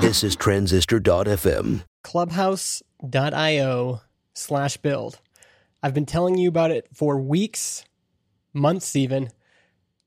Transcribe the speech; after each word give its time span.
This 0.00 0.24
is 0.24 0.36
Transistor.fm. 0.36 1.82
Clubhouse.io 2.02 4.00
slash 4.32 4.76
build. 4.78 5.18
I've 5.82 5.92
been 5.94 6.06
telling 6.06 6.38
you 6.38 6.48
about 6.48 6.70
it 6.70 6.88
for 6.94 7.18
weeks, 7.18 7.84
months 8.52 8.96
even. 8.96 9.30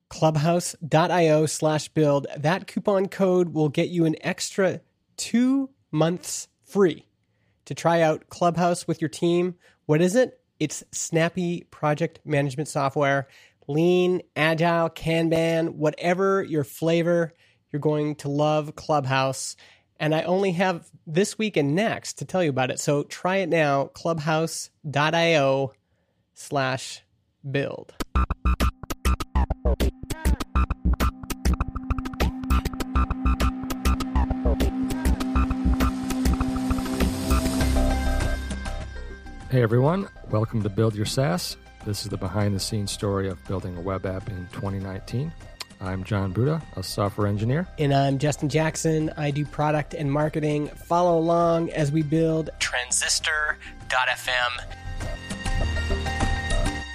Clubhouse.io 0.09 1.45
slash 1.45 1.89
build. 1.89 2.27
That 2.37 2.67
coupon 2.67 3.09
code 3.09 3.53
will 3.53 3.69
get 3.69 3.89
you 3.89 4.05
an 4.05 4.15
extra 4.21 4.81
two 5.17 5.69
months 5.91 6.47
free 6.63 7.05
to 7.65 7.75
try 7.75 8.01
out 8.01 8.29
Clubhouse 8.29 8.87
with 8.87 9.01
your 9.01 9.09
team. 9.09 9.55
What 9.85 10.01
is 10.01 10.15
it? 10.15 10.39
It's 10.59 10.83
snappy 10.91 11.65
project 11.69 12.19
management 12.25 12.69
software, 12.69 13.27
lean, 13.67 14.21
agile, 14.35 14.89
Kanban, 14.89 15.75
whatever 15.75 16.43
your 16.43 16.63
flavor, 16.63 17.33
you're 17.71 17.79
going 17.79 18.15
to 18.15 18.29
love 18.29 18.75
Clubhouse. 18.75 19.55
And 19.99 20.15
I 20.15 20.23
only 20.23 20.51
have 20.53 20.89
this 21.05 21.37
week 21.37 21.57
and 21.57 21.75
next 21.75 22.13
to 22.13 22.25
tell 22.25 22.43
you 22.43 22.49
about 22.49 22.71
it. 22.71 22.79
So 22.79 23.03
try 23.03 23.37
it 23.37 23.49
now, 23.49 23.85
clubhouse.io 23.85 25.73
slash 26.33 27.01
build. 27.49 27.93
Hey 39.49 39.61
everyone, 39.61 40.07
welcome 40.29 40.63
to 40.63 40.69
Build 40.69 40.95
Your 40.95 41.05
SaaS. 41.05 41.57
This 41.85 42.03
is 42.03 42.09
the 42.09 42.17
behind 42.17 42.55
the 42.55 42.59
scenes 42.59 42.89
story 42.89 43.27
of 43.27 43.45
building 43.47 43.75
a 43.75 43.81
web 43.81 44.05
app 44.05 44.29
in 44.29 44.47
2019. 44.53 45.31
I'm 45.81 46.03
Jon 46.03 46.31
Buda, 46.31 46.61
a 46.75 46.83
software 46.83 47.25
engineer. 47.25 47.67
And 47.79 47.91
I'm 47.91 48.19
Justin 48.19 48.49
Jackson. 48.49 49.11
I 49.17 49.31
do 49.31 49.43
product 49.45 49.95
and 49.95 50.11
marketing. 50.11 50.67
Follow 50.67 51.17
along 51.17 51.71
as 51.71 51.91
we 51.91 52.03
build 52.03 52.51
transistor.fm. 52.59 54.51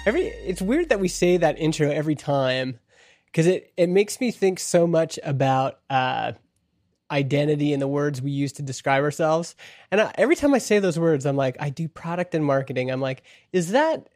Every 0.05 0.27
it's 0.27 0.61
weird 0.61 0.87
that 0.87 1.01
we 1.01 1.09
say 1.09 1.35
that 1.35 1.59
intro 1.59 1.91
every 1.91 2.15
time 2.15 2.79
because 3.25 3.45
it, 3.45 3.73
it 3.75 3.89
makes 3.89 4.21
me 4.21 4.31
think 4.31 4.57
so 4.57 4.87
much 4.87 5.19
about 5.21 5.79
uh, 5.89 6.31
identity 7.11 7.73
and 7.73 7.81
the 7.81 7.89
words 7.89 8.21
we 8.21 8.31
use 8.31 8.53
to 8.53 8.61
describe 8.61 9.03
ourselves. 9.03 9.57
And 9.91 9.99
I, 9.99 10.13
every 10.17 10.37
time 10.37 10.53
I 10.53 10.59
say 10.59 10.79
those 10.79 10.97
words, 10.97 11.25
I'm 11.25 11.35
like, 11.35 11.57
I 11.59 11.71
do 11.71 11.89
product 11.89 12.35
and 12.35 12.45
marketing. 12.45 12.89
I'm 12.89 13.01
like, 13.01 13.23
is 13.51 13.71
that 13.71 14.07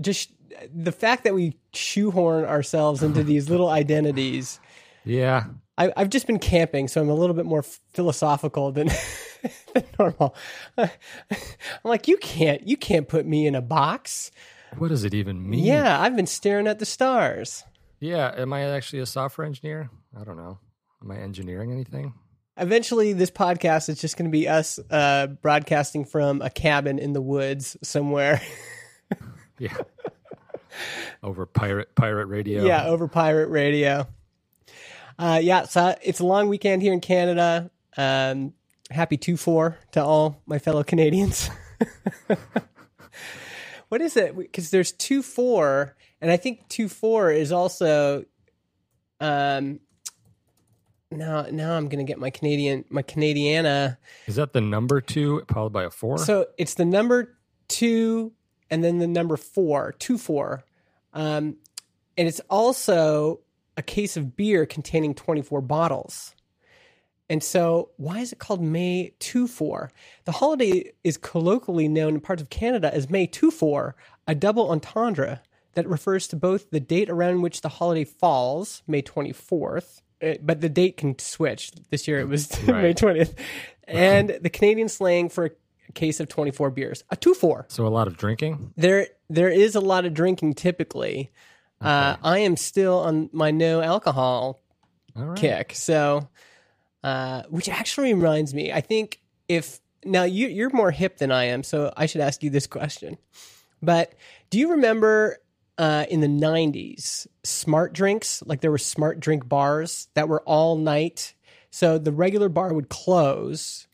just 0.00 0.30
the 0.74 0.92
fact 0.92 1.24
that 1.24 1.34
we 1.34 1.56
shoehorn 1.72 2.44
ourselves 2.44 3.02
into 3.02 3.22
these 3.22 3.50
little 3.50 3.68
identities? 3.68 4.60
Yeah. 5.04 5.44
I, 5.76 5.92
I've 5.96 6.10
just 6.10 6.26
been 6.26 6.38
camping, 6.38 6.88
so 6.88 7.00
I'm 7.00 7.08
a 7.08 7.14
little 7.14 7.34
bit 7.34 7.46
more 7.46 7.62
philosophical 7.62 8.72
than, 8.72 8.88
than 9.74 9.84
normal. 9.98 10.34
I'm 10.78 10.90
like, 11.84 12.08
you 12.08 12.16
can't, 12.16 12.66
you 12.66 12.76
can't 12.76 13.06
put 13.06 13.26
me 13.26 13.46
in 13.46 13.54
a 13.54 13.62
box. 13.62 14.30
What 14.76 14.88
does 14.88 15.04
it 15.04 15.14
even 15.14 15.48
mean? 15.48 15.64
Yeah, 15.64 16.00
I've 16.00 16.16
been 16.16 16.26
staring 16.26 16.66
at 16.66 16.78
the 16.78 16.84
stars. 16.84 17.64
Yeah. 18.00 18.32
Am 18.36 18.52
I 18.52 18.62
actually 18.62 19.00
a 19.00 19.06
software 19.06 19.46
engineer? 19.46 19.90
I 20.18 20.24
don't 20.24 20.36
know. 20.36 20.58
Am 21.02 21.10
I 21.10 21.18
engineering 21.18 21.72
anything? 21.72 22.14
Eventually, 22.56 23.12
this 23.12 23.30
podcast 23.30 23.88
is 23.88 24.00
just 24.00 24.16
going 24.16 24.28
to 24.28 24.36
be 24.36 24.48
us 24.48 24.80
uh, 24.90 25.28
broadcasting 25.28 26.04
from 26.04 26.42
a 26.42 26.50
cabin 26.50 26.98
in 26.98 27.12
the 27.12 27.22
woods 27.22 27.76
somewhere. 27.82 28.42
Yeah. 29.58 29.76
Over 31.22 31.46
pirate 31.46 31.94
pirate 31.94 32.26
radio. 32.26 32.64
yeah, 32.64 32.86
over 32.86 33.08
pirate 33.08 33.48
radio. 33.48 34.06
Uh, 35.18 35.40
yeah, 35.42 35.64
so 35.64 35.96
it's 36.00 36.20
a 36.20 36.26
long 36.26 36.48
weekend 36.48 36.80
here 36.80 36.92
in 36.92 37.00
Canada. 37.00 37.70
Um, 37.96 38.52
happy 38.90 39.16
2 39.16 39.36
4 39.36 39.76
to 39.92 40.04
all 40.04 40.40
my 40.46 40.60
fellow 40.60 40.84
Canadians. 40.84 41.50
what 43.88 44.00
is 44.00 44.16
it? 44.16 44.36
Because 44.36 44.70
there's 44.70 44.92
2 44.92 45.22
4, 45.22 45.96
and 46.20 46.30
I 46.30 46.36
think 46.36 46.68
2 46.68 46.88
4 46.88 47.32
is 47.32 47.50
also. 47.50 48.24
Um, 49.20 49.80
now, 51.10 51.46
now 51.50 51.72
I'm 51.72 51.88
gonna 51.88 52.04
get 52.04 52.18
my 52.18 52.30
Canadian, 52.30 52.84
my 52.90 53.02
Canadiana. 53.02 53.96
Is 54.26 54.36
that 54.36 54.52
the 54.52 54.60
number 54.60 55.00
two 55.00 55.42
followed 55.48 55.72
by 55.72 55.84
a 55.84 55.90
four? 55.90 56.18
So 56.18 56.46
it's 56.58 56.74
the 56.74 56.84
number 56.84 57.38
two 57.66 58.32
and 58.70 58.84
then 58.84 58.98
the 58.98 59.06
number 59.06 59.36
four, 59.36 59.94
two 59.98 60.18
four. 60.18 60.64
Um, 61.12 61.56
and 62.16 62.26
it's 62.26 62.40
also 62.50 63.40
a 63.76 63.82
case 63.82 64.16
of 64.16 64.36
beer 64.36 64.66
containing 64.66 65.14
24 65.14 65.60
bottles. 65.62 66.34
And 67.30 67.42
so, 67.42 67.90
why 67.96 68.20
is 68.20 68.32
it 68.32 68.38
called 68.38 68.62
May 68.62 69.12
2 69.18 69.46
4? 69.46 69.92
The 70.24 70.32
holiday 70.32 70.92
is 71.04 71.16
colloquially 71.16 71.86
known 71.86 72.14
in 72.14 72.20
parts 72.20 72.42
of 72.42 72.50
Canada 72.50 72.92
as 72.92 73.10
May 73.10 73.26
2 73.26 73.50
4, 73.50 73.94
a 74.26 74.34
double 74.34 74.70
entendre 74.70 75.42
that 75.74 75.86
refers 75.86 76.26
to 76.28 76.36
both 76.36 76.70
the 76.70 76.80
date 76.80 77.10
around 77.10 77.42
which 77.42 77.60
the 77.60 77.68
holiday 77.68 78.04
falls, 78.04 78.82
May 78.86 79.02
24th, 79.02 80.00
uh, 80.22 80.34
but 80.42 80.60
the 80.60 80.70
date 80.70 80.96
can 80.96 81.18
switch. 81.18 81.70
This 81.90 82.08
year 82.08 82.18
it 82.18 82.28
was 82.28 82.50
May 82.66 82.94
20th, 82.94 83.34
and 83.86 84.38
the 84.40 84.50
Canadian 84.50 84.88
slang 84.88 85.28
for 85.28 85.44
a 85.44 85.50
case 85.94 86.20
of 86.20 86.28
24 86.28 86.70
beers, 86.70 87.04
a 87.10 87.16
2 87.16 87.34
4 87.34 87.66
so 87.68 87.86
a 87.86 87.88
lot 87.88 88.06
of 88.06 88.16
drinking? 88.16 88.72
there 88.76 89.08
there 89.28 89.50
is 89.50 89.74
a 89.74 89.80
lot 89.80 90.04
of 90.04 90.14
drinking 90.14 90.54
typically. 90.54 91.30
Uh, 91.80 92.16
I 92.24 92.40
am 92.40 92.56
still 92.56 92.98
on 92.98 93.30
my 93.32 93.52
no 93.52 93.80
alcohol 93.80 94.60
right. 95.14 95.38
kick, 95.38 95.74
so 95.74 96.28
uh, 97.04 97.42
which 97.48 97.68
actually 97.68 98.12
reminds 98.12 98.52
me, 98.52 98.72
I 98.72 98.80
think 98.80 99.20
if 99.48 99.80
now 100.04 100.24
you 100.24 100.48
you're 100.48 100.70
more 100.70 100.90
hip 100.90 101.18
than 101.18 101.32
I 101.32 101.44
am, 101.44 101.62
so 101.62 101.92
I 101.96 102.06
should 102.06 102.20
ask 102.20 102.42
you 102.42 102.50
this 102.50 102.66
question. 102.66 103.18
But 103.82 104.14
do 104.50 104.58
you 104.58 104.72
remember 104.72 105.38
uh, 105.76 106.06
in 106.10 106.20
the 106.20 106.28
'90s 106.28 107.26
smart 107.44 107.92
drinks? 107.92 108.42
Like 108.46 108.60
there 108.60 108.70
were 108.70 108.78
smart 108.78 109.20
drink 109.20 109.48
bars 109.48 110.08
that 110.14 110.28
were 110.28 110.42
all 110.42 110.76
night. 110.76 111.34
So 111.70 111.98
the 111.98 112.12
regular 112.12 112.48
bar 112.48 112.72
would 112.72 112.88
close, 112.88 113.87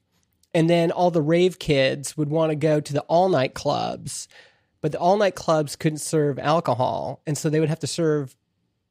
and 0.54 0.70
then 0.70 0.90
all 0.90 1.10
the 1.10 1.20
rave 1.22 1.58
kids 1.58 2.16
would 2.16 2.30
want 2.30 2.50
to 2.50 2.56
go 2.56 2.80
to 2.80 2.92
the 2.92 3.00
all 3.02 3.28
night 3.28 3.54
clubs, 3.54 4.28
but 4.80 4.92
the 4.92 4.98
all 4.98 5.16
night 5.16 5.34
clubs 5.34 5.76
couldn't 5.76 5.98
serve 5.98 6.38
alcohol, 6.38 7.20
and 7.26 7.36
so 7.36 7.50
they 7.50 7.60
would 7.60 7.68
have 7.68 7.80
to 7.80 7.86
serve 7.86 8.34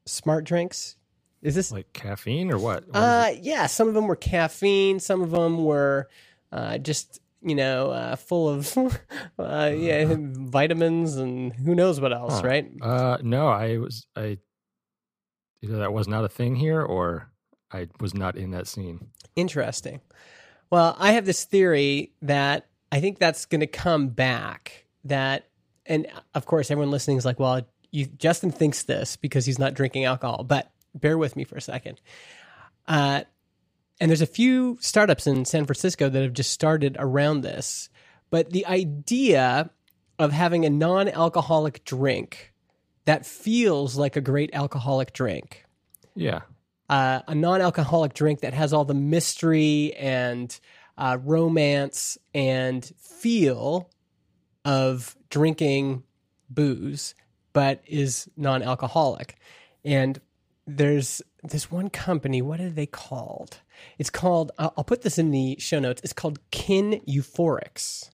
smart 0.05 0.43
drinks. 0.43 0.97
Is 1.41 1.55
this 1.55 1.71
Like 1.71 1.91
caffeine 1.93 2.51
or 2.51 2.57
what? 2.57 2.87
What 2.87 2.95
uh, 2.95 3.31
yeah, 3.41 3.65
some 3.67 3.87
of 3.87 3.93
them 3.93 4.07
were 4.07 4.15
caffeine. 4.15 4.99
Some 4.99 5.21
of 5.21 5.31
them 5.31 5.63
were 5.65 6.07
uh, 6.51 6.77
just 6.77 7.19
you 7.41 7.55
know 7.55 7.91
uh, 7.91 8.15
full 8.15 8.47
of 8.49 8.77
uh, 9.39 9.71
yeah 9.75 10.05
vitamins 10.17 11.15
and 11.17 11.51
who 11.53 11.75
knows 11.75 11.99
what 11.99 12.13
else, 12.13 12.35
Huh. 12.39 12.47
right? 12.47 12.71
uh, 12.81 13.17
no, 13.21 13.47
I 13.49 13.77
was 13.77 14.07
I 14.15 14.37
either 15.61 15.77
that 15.77 15.93
was 15.93 16.07
not 16.07 16.23
a 16.25 16.29
thing 16.29 16.55
here 16.55 16.81
or 16.81 17.29
I 17.71 17.87
was 17.99 18.13
not 18.13 18.35
in 18.37 18.51
that 18.51 18.67
scene. 18.67 19.07
Interesting. 19.35 19.99
Well, 20.73 20.95
I 20.97 21.11
have 21.11 21.27
this 21.27 21.43
theory 21.43 22.13
that 22.23 22.65
I 22.91 22.99
think 22.99 23.19
that's 23.19 23.45
going 23.45 23.61
to 23.61 23.67
come 23.67 24.07
back. 24.07 24.87
That, 25.03 25.47
and 25.85 26.07
of 26.33 26.47
course, 26.47 26.71
everyone 26.71 26.89
listening 26.89 27.17
is 27.17 27.25
like, 27.25 27.39
well, 27.39 27.61
you, 27.91 28.07
Justin 28.07 28.49
thinks 28.49 28.81
this 28.81 29.15
because 29.15 29.45
he's 29.45 29.59
not 29.59 29.75
drinking 29.75 30.05
alcohol, 30.05 30.43
but 30.43 30.71
bear 30.95 31.15
with 31.15 31.35
me 31.35 31.43
for 31.43 31.57
a 31.57 31.61
second. 31.61 32.01
Uh, 32.87 33.21
and 34.01 34.09
there's 34.09 34.23
a 34.23 34.25
few 34.25 34.79
startups 34.81 35.27
in 35.27 35.45
San 35.45 35.67
Francisco 35.67 36.09
that 36.09 36.23
have 36.23 36.33
just 36.33 36.49
started 36.49 36.97
around 36.99 37.41
this. 37.41 37.89
But 38.31 38.49
the 38.49 38.65
idea 38.65 39.69
of 40.17 40.31
having 40.31 40.65
a 40.65 40.71
non 40.71 41.07
alcoholic 41.07 41.85
drink 41.85 42.51
that 43.05 43.27
feels 43.27 43.95
like 43.95 44.15
a 44.15 44.21
great 44.21 44.49
alcoholic 44.53 45.13
drink 45.13 45.65
Yeah. 46.15 46.39
Uh, 46.89 47.21
a 47.27 47.35
non-alcoholic 47.35 48.13
drink 48.13 48.41
that 48.41 48.53
has 48.53 48.73
all 48.73 48.85
the 48.85 48.93
mystery 48.93 49.93
and 49.95 50.59
uh, 50.97 51.17
romance 51.23 52.17
and 52.33 52.91
feel 52.97 53.89
of 54.65 55.15
drinking 55.29 56.03
booze, 56.49 57.15
but 57.53 57.81
is 57.87 58.29
non-alcoholic. 58.37 59.35
And 59.83 60.19
there's 60.65 61.21
this 61.43 61.69
one 61.69 61.89
company. 61.89 62.41
What 62.41 62.61
are 62.61 62.69
they 62.69 62.85
called? 62.85 63.59
It's 63.97 64.09
called. 64.09 64.51
I'll, 64.57 64.73
I'll 64.77 64.83
put 64.83 65.01
this 65.01 65.17
in 65.17 65.31
the 65.31 65.57
show 65.59 65.79
notes. 65.79 66.01
It's 66.03 66.13
called 66.13 66.39
Kin 66.51 67.01
Euphorics. 67.07 68.09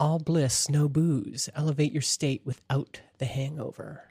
All 0.00 0.18
bliss, 0.18 0.68
no 0.68 0.88
booze. 0.88 1.48
Elevate 1.54 1.92
your 1.92 2.02
state 2.02 2.42
without 2.44 3.00
the 3.18 3.26
hangover. 3.26 4.10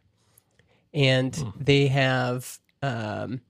And 0.94 1.34
they 1.60 1.88
have 1.88 2.60
um, 2.82 3.42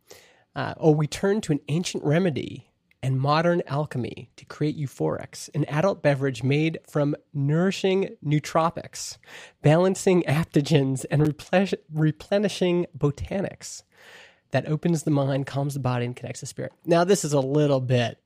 uh, 0.55 0.73
oh, 0.77 0.91
we 0.91 1.07
turn 1.07 1.41
to 1.41 1.51
an 1.51 1.59
ancient 1.67 2.03
remedy 2.03 2.69
and 3.01 3.19
modern 3.19 3.61
alchemy 3.67 4.31
to 4.37 4.45
create 4.45 4.77
euphorics, 4.77 5.49
an 5.53 5.65
adult 5.65 6.01
beverage 6.01 6.41
made 6.41 6.79
from 6.89 7.15
nourishing 7.33 8.15
nootropics, 8.25 9.17
balancing 9.61 10.23
adaptogens, 10.23 11.05
and 11.11 11.27
replenish- 11.27 11.73
replenishing 11.93 12.85
botanics. 12.97 13.83
that 14.51 14.67
opens 14.67 15.01
the 15.01 15.09
mind, 15.09 15.47
calms 15.47 15.73
the 15.73 15.79
body, 15.79 16.05
and 16.05 16.15
connects 16.15 16.41
the 16.41 16.45
spirit. 16.45 16.71
Now, 16.85 17.03
this 17.03 17.25
is 17.25 17.33
a 17.33 17.39
little 17.39 17.81
bit 17.81 18.19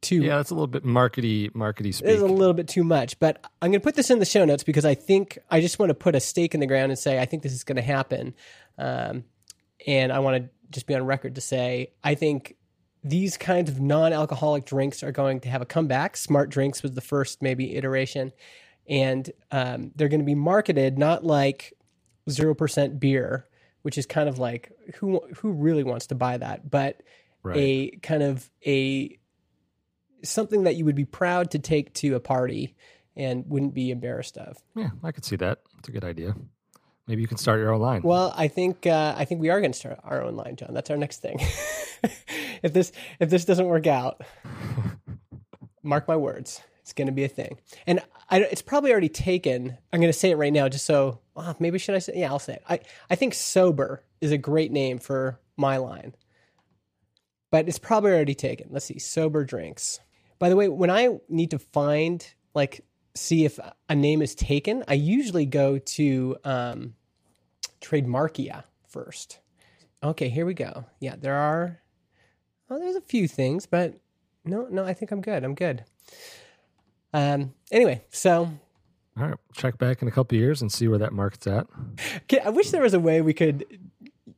too 0.00 0.22
Yeah, 0.22 0.36
that's 0.36 0.50
a 0.50 0.54
little 0.54 0.66
bit 0.66 0.84
markety, 0.84 1.50
markety 1.52 1.92
speak. 1.92 2.08
It's 2.08 2.22
a 2.22 2.26
little 2.26 2.54
bit 2.54 2.68
too 2.68 2.84
much, 2.84 3.18
but 3.18 3.44
I'm 3.60 3.70
going 3.70 3.80
to 3.80 3.84
put 3.84 3.94
this 3.94 4.10
in 4.10 4.18
the 4.18 4.24
show 4.24 4.44
notes 4.44 4.62
because 4.62 4.84
I 4.84 4.94
think 4.94 5.38
I 5.50 5.60
just 5.60 5.78
want 5.78 5.90
to 5.90 5.94
put 5.94 6.14
a 6.14 6.20
stake 6.20 6.54
in 6.54 6.60
the 6.60 6.66
ground 6.66 6.90
and 6.90 6.98
say 6.98 7.18
I 7.20 7.26
think 7.26 7.42
this 7.42 7.52
is 7.52 7.64
going 7.64 7.76
to 7.76 7.82
happen, 7.82 8.34
um, 8.78 9.24
and 9.86 10.12
I 10.12 10.20
want 10.20 10.42
to 10.42 10.50
just 10.70 10.86
be 10.86 10.94
on 10.94 11.04
record 11.04 11.34
to 11.36 11.40
say 11.40 11.92
I 12.02 12.14
think 12.14 12.56
these 13.04 13.36
kinds 13.36 13.70
of 13.70 13.80
non-alcoholic 13.80 14.64
drinks 14.64 15.02
are 15.02 15.12
going 15.12 15.40
to 15.40 15.48
have 15.48 15.62
a 15.62 15.66
comeback. 15.66 16.16
Smart 16.16 16.50
drinks 16.50 16.82
was 16.82 16.92
the 16.92 17.00
first 17.00 17.42
maybe 17.42 17.76
iteration, 17.76 18.32
and 18.88 19.30
um, 19.50 19.92
they're 19.94 20.08
going 20.08 20.20
to 20.20 20.26
be 20.26 20.34
marketed 20.34 20.98
not 20.98 21.24
like 21.24 21.74
zero 22.28 22.54
percent 22.54 22.98
beer, 22.98 23.46
which 23.82 23.98
is 23.98 24.06
kind 24.06 24.28
of 24.28 24.38
like 24.38 24.72
who 24.96 25.20
who 25.36 25.52
really 25.52 25.84
wants 25.84 26.08
to 26.08 26.14
buy 26.14 26.36
that, 26.36 26.70
but 26.70 27.02
right. 27.42 27.56
a 27.56 27.90
kind 28.02 28.22
of 28.22 28.50
a 28.66 29.18
something 30.22 30.64
that 30.64 30.76
you 30.76 30.84
would 30.84 30.96
be 30.96 31.04
proud 31.04 31.52
to 31.52 31.58
take 31.58 31.94
to 31.94 32.14
a 32.14 32.20
party 32.20 32.74
and 33.16 33.44
wouldn't 33.48 33.74
be 33.74 33.90
embarrassed 33.90 34.36
of. 34.36 34.56
yeah, 34.74 34.90
I 35.02 35.12
could 35.12 35.24
see 35.24 35.36
that. 35.36 35.60
It's 35.78 35.88
a 35.88 35.92
good 35.92 36.04
idea. 36.04 36.34
Maybe 37.08 37.22
you 37.22 37.28
can 37.28 37.38
start 37.38 37.58
your 37.58 37.72
own 37.72 37.80
line. 37.80 38.02
Well, 38.02 38.34
I 38.36 38.48
think 38.48 38.86
uh, 38.86 39.14
I 39.16 39.24
think 39.24 39.40
we 39.40 39.48
are 39.48 39.60
going 39.60 39.72
to 39.72 39.78
start 39.78 39.98
our 40.04 40.22
own 40.22 40.36
line, 40.36 40.56
Jon. 40.56 40.74
That's 40.74 40.90
our 40.90 40.96
next 40.96 41.22
thing. 41.22 41.40
if 42.62 42.74
this 42.74 42.92
if 43.18 43.30
this 43.30 43.46
doesn't 43.46 43.66
work 43.66 43.86
out, 43.86 44.20
mark 45.82 46.06
my 46.06 46.16
words, 46.16 46.60
it's 46.82 46.92
going 46.92 47.06
to 47.06 47.12
be 47.12 47.24
a 47.24 47.28
thing. 47.28 47.58
And 47.86 48.00
I, 48.28 48.40
it's 48.40 48.60
probably 48.60 48.92
already 48.92 49.08
taken. 49.08 49.78
I'm 49.90 50.00
going 50.00 50.12
to 50.12 50.18
say 50.18 50.30
it 50.30 50.36
right 50.36 50.52
now, 50.52 50.68
just 50.68 50.84
so 50.84 51.20
well, 51.34 51.56
maybe 51.58 51.78
should 51.78 51.94
I 51.94 51.98
say? 51.98 52.12
Yeah, 52.16 52.28
I'll 52.28 52.38
say 52.38 52.54
it. 52.54 52.62
I 52.68 52.80
I 53.08 53.14
think 53.14 53.32
sober 53.32 54.04
is 54.20 54.30
a 54.30 54.38
great 54.38 54.70
name 54.70 54.98
for 54.98 55.40
my 55.56 55.78
line, 55.78 56.14
but 57.50 57.68
it's 57.68 57.78
probably 57.78 58.10
already 58.10 58.34
taken. 58.34 58.68
Let's 58.70 58.84
see, 58.84 58.98
sober 58.98 59.44
drinks. 59.44 59.98
By 60.38 60.50
the 60.50 60.56
way, 60.56 60.68
when 60.68 60.90
I 60.90 61.18
need 61.30 61.52
to 61.52 61.58
find 61.58 62.26
like 62.54 62.84
see 63.14 63.46
if 63.46 63.58
a 63.88 63.94
name 63.94 64.20
is 64.20 64.34
taken, 64.34 64.84
I 64.86 64.94
usually 64.94 65.46
go 65.46 65.78
to 65.78 66.36
um, 66.44 66.94
Trademarkia 67.80 68.64
first. 68.88 69.38
Okay, 70.02 70.28
here 70.28 70.46
we 70.46 70.54
go. 70.54 70.84
Yeah, 71.00 71.16
there 71.18 71.34
are. 71.34 71.80
Oh, 72.70 72.78
there's 72.78 72.96
a 72.96 73.00
few 73.00 73.26
things, 73.26 73.66
but 73.66 73.94
no, 74.44 74.66
no, 74.70 74.84
I 74.84 74.94
think 74.94 75.10
I'm 75.10 75.20
good. 75.20 75.44
I'm 75.44 75.54
good. 75.54 75.84
Um. 77.12 77.54
Anyway, 77.72 78.04
so 78.10 78.50
All 79.18 79.26
right, 79.26 79.34
check 79.54 79.78
back 79.78 80.02
in 80.02 80.08
a 80.08 80.10
couple 80.10 80.36
of 80.36 80.40
years 80.40 80.60
and 80.62 80.70
see 80.70 80.88
where 80.88 80.98
that 80.98 81.12
market's 81.12 81.46
at. 81.46 81.66
Okay, 82.24 82.40
I 82.40 82.50
wish 82.50 82.70
there 82.70 82.82
was 82.82 82.94
a 82.94 83.00
way 83.00 83.20
we 83.20 83.32
could. 83.34 83.64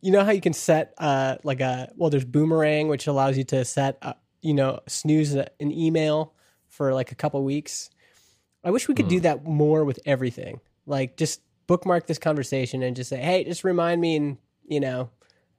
You 0.00 0.12
know 0.12 0.24
how 0.24 0.30
you 0.30 0.40
can 0.40 0.52
set 0.54 0.94
uh 0.98 1.36
like 1.44 1.60
a 1.60 1.90
well, 1.96 2.10
there's 2.10 2.24
Boomerang, 2.24 2.88
which 2.88 3.06
allows 3.06 3.36
you 3.36 3.44
to 3.44 3.64
set 3.64 3.98
uh, 4.02 4.14
you 4.40 4.54
know 4.54 4.80
snooze 4.86 5.34
an 5.34 5.46
email 5.60 6.34
for 6.68 6.94
like 6.94 7.12
a 7.12 7.14
couple 7.16 7.42
weeks. 7.44 7.90
I 8.64 8.70
wish 8.70 8.88
we 8.88 8.94
could 8.94 9.08
do 9.08 9.20
that 9.20 9.44
more 9.44 9.84
with 9.84 9.98
everything. 10.06 10.60
Like 10.86 11.16
just 11.16 11.40
bookmark 11.70 12.08
this 12.08 12.18
conversation 12.18 12.82
and 12.82 12.96
just 12.96 13.08
say, 13.08 13.18
hey, 13.18 13.44
just 13.44 13.62
remind 13.62 14.00
me 14.00 14.16
in 14.16 14.38
you 14.66 14.80
know 14.80 15.08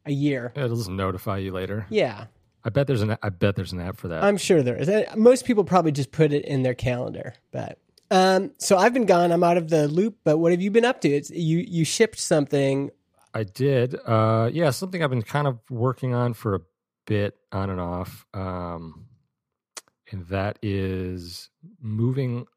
a 0.06 0.12
year. 0.12 0.52
It'll 0.56 0.76
just 0.76 0.90
notify 0.90 1.38
you 1.38 1.54
later. 1.54 1.88
Yeah, 1.90 2.26
I 2.66 2.70
bet 2.70 2.88
there's 2.88 3.02
an 3.02 3.18
I 3.24 3.30
bet 3.30 3.56
there's 3.56 3.72
an 3.72 3.80
app 3.80 3.98
for 3.98 4.10
that. 4.10 4.22
I'm 4.22 4.36
sure 4.38 4.62
there 4.62 4.76
is. 4.76 4.90
Most 5.16 5.46
people 5.46 5.64
probably 5.64 5.94
just 5.94 6.12
put 6.12 6.34
it 6.34 6.44
in 6.46 6.64
their 6.64 6.76
calendar, 6.76 7.34
but. 7.52 7.78
Um, 8.14 8.52
so 8.58 8.78
I've 8.78 8.94
been 8.94 9.06
gone. 9.06 9.32
I'm 9.32 9.42
out 9.42 9.56
of 9.56 9.70
the 9.70 9.88
loop. 9.88 10.18
But 10.26 10.38
what 10.38 10.52
have 10.52 10.62
you 10.62 10.70
been 10.70 10.84
up 10.84 11.00
to? 11.00 11.10
It's 11.10 11.30
you. 11.30 11.60
You 11.60 11.86
shipped 11.86 12.20
something. 12.20 12.92
I 13.34 13.44
did. 13.44 13.96
Uh, 14.06 14.50
yeah, 14.52 14.72
something 14.72 15.02
I've 15.02 15.10
been 15.10 15.22
kind 15.22 15.48
of 15.48 15.60
working 15.70 16.14
on 16.14 16.34
for 16.34 16.56
a 16.56 16.60
bit 17.06 17.38
on 17.54 17.70
and 17.70 17.80
off. 17.80 18.26
Um, 18.34 19.06
and 20.12 20.28
that 20.28 20.60
is 20.62 21.50
moving 21.80 22.48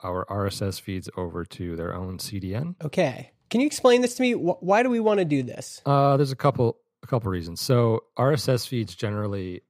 our 0.00 0.24
RSS 0.26 0.80
feeds 0.80 1.08
over 1.16 1.44
to 1.44 1.76
their 1.76 1.94
own 1.94 2.18
CDN. 2.18 2.74
Okay. 2.84 3.32
Can 3.50 3.60
you 3.60 3.66
explain 3.66 4.02
this 4.02 4.14
to 4.16 4.22
me? 4.22 4.32
Why 4.32 4.82
do 4.82 4.90
we 4.90 5.00
want 5.00 5.18
to 5.18 5.24
do 5.24 5.42
this? 5.42 5.80
Uh, 5.86 6.16
there's 6.16 6.32
a 6.32 6.36
couple 6.36 6.78
a 7.02 7.06
couple 7.06 7.30
reasons. 7.30 7.60
So 7.60 8.04
RSS 8.18 8.66
feeds 8.66 8.94
generally 8.94 9.62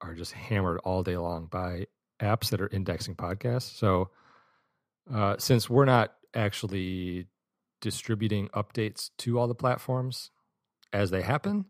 are 0.00 0.14
just 0.14 0.32
hammered 0.32 0.80
all 0.84 1.02
day 1.02 1.16
long 1.16 1.46
by 1.46 1.86
apps 2.20 2.50
that 2.50 2.60
are 2.60 2.68
indexing 2.68 3.14
podcasts. 3.14 3.76
So 3.76 4.10
uh, 5.12 5.36
since 5.38 5.70
we're 5.70 5.84
not 5.84 6.14
actually 6.34 7.26
distributing 7.80 8.48
updates 8.48 9.10
to 9.18 9.38
all 9.38 9.48
the 9.48 9.54
platforms 9.54 10.30
as 10.92 11.10
they 11.10 11.22
happen, 11.22 11.66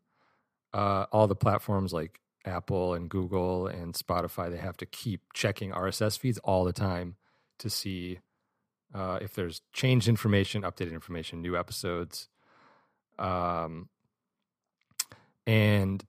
uh, 0.72 1.06
all 1.12 1.26
the 1.26 1.37
platforms 1.37 1.92
like 1.92 2.20
Apple 2.44 2.94
and 2.94 3.08
Google 3.08 3.66
and 3.66 3.94
Spotify, 3.94 4.50
they 4.50 4.56
have 4.56 4.76
to 4.78 4.87
keep 4.87 5.20
checking 5.34 5.72
RSS 5.72 6.19
feeds 6.19 6.38
all 6.38 6.64
the 6.64 6.72
time 6.72 7.16
to 7.58 7.70
see 7.70 8.20
uh, 8.94 9.18
if 9.20 9.34
there's 9.34 9.62
changed 9.72 10.08
information, 10.08 10.62
updated 10.62 10.92
information, 10.92 11.42
new 11.42 11.56
episodes. 11.56 12.28
Um, 13.18 13.88
and 15.46 16.04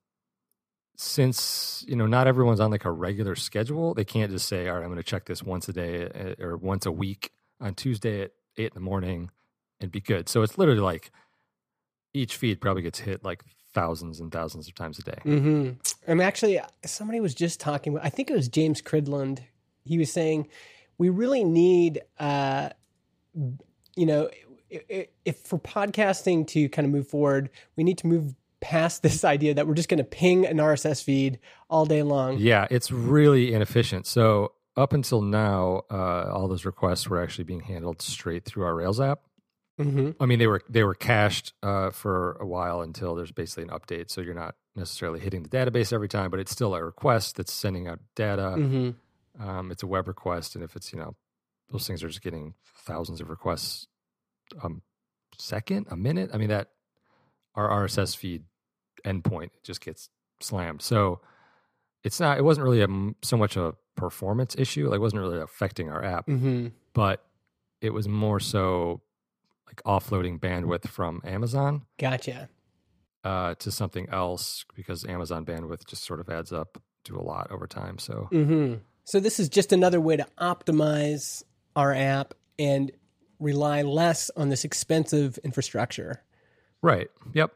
since 0.96 1.86
you 1.88 1.96
know 1.96 2.08
not 2.08 2.28
everyone's 2.28 2.60
on 2.60 2.72
like 2.72 2.86
a 2.86 2.92
regular 2.92 3.36
schedule, 3.36 3.94
they 3.94 4.06
can't 4.06 4.32
just 4.32 4.48
say, 4.48 4.68
"All 4.68 4.76
right, 4.76 4.84
I'm 4.84 4.90
going 4.90 4.98
to 4.98 5.04
check 5.04 5.26
this 5.26 5.44
once 5.44 5.70
a 5.70 5.74
day 5.74 6.36
uh, 6.40 6.44
or 6.44 6.58
once 6.58 6.86
a 6.86 6.92
week 6.92 7.32
on 7.62 7.76
Tuesday 7.76 8.24
at 8.24 8.32
eight 8.58 8.72
in 8.72 8.76
the 8.76 8.80
morning 8.80 9.30
and 9.80 9.92
be 9.92 10.02
good." 10.02 10.28
So 10.28 10.42
it's 10.42 10.58
literally 10.58 10.82
like 10.82 11.12
each 12.14 12.36
feed 12.36 12.60
probably 12.60 12.82
gets 12.82 13.00
hit 13.00 13.24
like 13.24 13.44
thousands 13.74 14.20
and 14.20 14.32
thousands 14.32 14.68
of 14.68 14.74
times 14.74 14.98
a 14.98 15.04
day. 15.04 15.20
Mm-hmm. 15.24 15.72
I'm 16.12 16.22
actually 16.22 16.60
somebody 16.84 17.20
was 17.20 17.36
just 17.36 17.60
talking. 17.60 17.98
I 18.00 18.10
think 18.10 18.32
it 18.32 18.34
was 18.34 18.48
James 18.48 18.82
Cridland. 18.82 19.40
He 19.84 19.98
was 19.98 20.12
saying 20.12 20.48
we 20.98 21.10
really 21.10 21.44
need, 21.44 22.02
uh, 22.20 22.70
you 23.96 24.06
know, 24.06 24.30
if, 24.70 25.08
if 25.26 25.38
for 25.40 25.60
podcasting 25.60 26.48
to 26.48 26.70
kind 26.70 26.86
of 26.86 26.92
move 26.92 27.08
forward, 27.08 27.50
we 27.76 27.84
need 27.84 27.98
to 28.00 28.08
move 28.08 28.36
past 28.60 29.02
this 29.04 29.24
idea 29.24 29.54
that 29.54 29.68
we're 29.68 29.76
just 29.76 29.90
going 29.90 30.00
to 30.00 30.04
ping 30.04 30.46
an 30.46 30.58
RSS 30.58 31.04
feed 31.04 31.40
all 31.70 31.86
day 31.86 32.04
long. 32.04 32.38
Yeah, 32.38 32.68
it's 32.70 32.92
really 32.92 33.54
inefficient. 33.54 34.06
So 34.06 34.54
up 34.76 34.94
until 34.94 35.22
now, 35.22 35.84
uh, 35.90 36.32
all 36.32 36.48
those 36.48 36.66
requests 36.66 37.10
were 37.10 37.22
actually 37.22 37.46
being 37.46 37.62
handled 37.62 38.02
straight 38.02 38.46
through 38.46 38.64
our 38.66 38.76
Rails 38.76 39.00
app. 39.00 39.22
Mm-hmm. 39.80 40.12
I 40.20 40.26
mean, 40.26 40.40
they 40.40 40.48
were 40.48 40.62
they 40.68 40.84
were 40.84 40.96
cached 40.96 41.54
uh, 41.62 41.92
for 41.92 42.34
a 42.40 42.48
while 42.48 42.82
until 42.82 43.14
there's 43.14 43.32
basically 43.32 43.64
an 43.64 43.70
update, 43.70 44.10
so 44.10 44.22
you're 44.22 44.34
not 44.34 44.56
necessarily 44.76 45.20
hitting 45.20 45.44
the 45.44 45.50
database 45.50 45.94
every 45.94 46.08
time, 46.08 46.32
but 46.32 46.40
it's 46.40 46.52
still 46.52 46.74
a 46.74 46.84
request 46.84 47.36
that's 47.36 47.54
sending 47.54 47.88
out 47.88 48.00
data. 48.16 48.56
Mm-hmm. 48.58 48.92
Um, 49.40 49.72
it's 49.72 49.84
a 49.84 49.88
web 49.88 50.08
request, 50.08 50.56
and 50.56 50.64
if 50.64 50.76
it's 50.76 50.92
you 50.94 51.00
know 51.00 51.16
those 51.72 51.86
things 51.88 52.04
are 52.04 52.08
just 52.08 52.22
getting 52.22 52.54
thousands 52.86 53.20
of 53.22 53.30
requests 53.30 53.88
a 54.64 54.70
second, 55.38 55.88
a 55.90 55.96
minute. 55.98 56.30
I 56.34 56.38
mean 56.38 56.50
that 56.50 56.70
our 57.56 57.70
RSS 57.86 58.16
feed 58.16 58.44
endpoint 59.06 59.50
just 59.64 59.82
gets 59.82 60.10
slammed. 60.40 60.82
So 60.82 61.22
it's 62.04 62.20
not. 62.20 62.38
It 62.38 62.44
wasn't 62.44 62.64
really 62.66 62.82
a, 62.82 62.88
so 63.24 63.36
much 63.38 63.58
a 63.58 63.74
performance 63.96 64.56
issue. 64.58 64.88
Like 64.90 64.98
it 64.98 65.02
wasn't 65.02 65.22
really 65.22 65.40
affecting 65.40 65.90
our 65.90 66.04
app, 66.04 66.28
Mm-hmm. 66.28 66.68
but 66.94 67.26
it 67.82 67.92
was 67.92 68.08
more 68.08 68.40
so 68.40 69.02
like 69.68 69.82
offloading 69.86 70.40
bandwidth 70.40 70.88
from 70.88 71.22
Amazon 71.26 71.84
Gotcha. 72.00 72.48
uh, 73.24 73.56
to 73.56 73.70
something 73.72 74.08
else 74.10 74.64
because 74.76 75.04
Amazon 75.06 75.46
bandwidth 75.46 75.86
just 75.86 76.04
sort 76.06 76.20
of 76.22 76.30
adds 76.30 76.54
up 76.54 76.82
to 77.06 77.18
a 77.18 77.22
lot 77.22 77.52
over 77.52 77.68
time. 77.68 77.98
So 78.00 78.30
Mm-hmm. 78.32 78.76
So 79.08 79.22
this 79.22 79.40
is 79.40 79.48
just 79.48 79.72
another 79.72 80.02
way 80.02 80.18
to 80.18 80.28
optimize 80.38 81.42
our 81.78 81.94
app 81.94 82.34
and 82.60 82.92
rely 83.40 83.82
less 83.82 84.30
on 84.36 84.50
this 84.50 84.66
expensive 84.66 85.38
infrastructure. 85.46 86.24
Right. 86.82 87.10
Yep. 87.34 87.54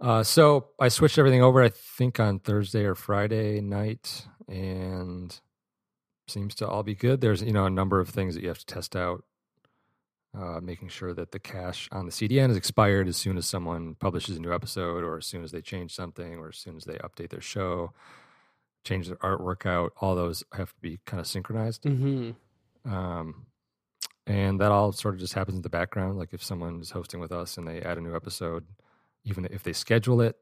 Uh, 0.00 0.22
so 0.22 0.68
I 0.80 0.88
switched 0.88 1.18
everything 1.18 1.42
over. 1.42 1.62
I 1.62 1.68
think 1.68 2.18
on 2.18 2.38
Thursday 2.38 2.86
or 2.86 2.94
Friday 2.94 3.60
night, 3.60 4.26
and 4.48 5.38
seems 6.28 6.54
to 6.54 6.66
all 6.66 6.82
be 6.82 6.94
good. 6.94 7.20
There's 7.20 7.42
you 7.42 7.52
know 7.52 7.66
a 7.66 7.70
number 7.70 8.00
of 8.00 8.08
things 8.08 8.34
that 8.34 8.40
you 8.40 8.48
have 8.48 8.60
to 8.60 8.64
test 8.64 8.96
out, 8.96 9.24
uh, 10.34 10.60
making 10.62 10.88
sure 10.88 11.12
that 11.12 11.32
the 11.32 11.38
cache 11.38 11.90
on 11.92 12.06
the 12.06 12.12
CDN 12.12 12.48
is 12.48 12.56
expired 12.56 13.06
as 13.06 13.18
soon 13.18 13.36
as 13.36 13.44
someone 13.44 13.96
publishes 13.96 14.38
a 14.38 14.40
new 14.40 14.54
episode, 14.54 15.04
or 15.04 15.18
as 15.18 15.26
soon 15.26 15.44
as 15.44 15.52
they 15.52 15.60
change 15.60 15.94
something, 15.94 16.38
or 16.38 16.48
as 16.48 16.56
soon 16.56 16.78
as 16.78 16.84
they 16.84 16.94
update 16.94 17.28
their 17.28 17.42
show, 17.42 17.92
change 18.84 19.06
their 19.08 19.16
artwork 19.16 19.66
out. 19.66 19.92
All 20.00 20.14
those 20.14 20.42
have 20.54 20.70
to 20.74 20.80
be 20.80 21.00
kind 21.06 21.20
of 21.20 21.26
synchronized. 21.26 21.82
Mm-hmm. 21.84 22.92
Um, 22.92 23.46
and 24.26 24.60
that 24.60 24.70
all 24.70 24.92
sort 24.92 25.14
of 25.14 25.20
just 25.20 25.34
happens 25.34 25.56
in 25.56 25.62
the 25.62 25.68
background. 25.68 26.18
Like 26.18 26.32
if 26.32 26.42
someone 26.42 26.80
is 26.80 26.90
hosting 26.90 27.20
with 27.20 27.32
us 27.32 27.58
and 27.58 27.66
they 27.66 27.80
add 27.82 27.98
a 27.98 28.00
new 28.00 28.14
episode, 28.14 28.64
even 29.24 29.46
if 29.50 29.62
they 29.62 29.72
schedule 29.72 30.20
it 30.20 30.36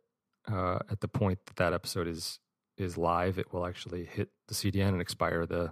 uh, 0.51 0.79
at 0.91 1.01
the 1.01 1.09
point 1.09 1.39
that 1.47 1.57
that 1.57 1.73
episode 1.73 2.07
is 2.07 2.39
is 2.77 2.97
live, 2.97 3.39
it 3.39 3.53
will 3.53 3.67
actually 3.67 4.05
hit 4.05 4.29
the 4.47 4.55
CDN 4.55 4.91
and 4.91 5.01
expire 5.01 5.47
the 5.47 5.71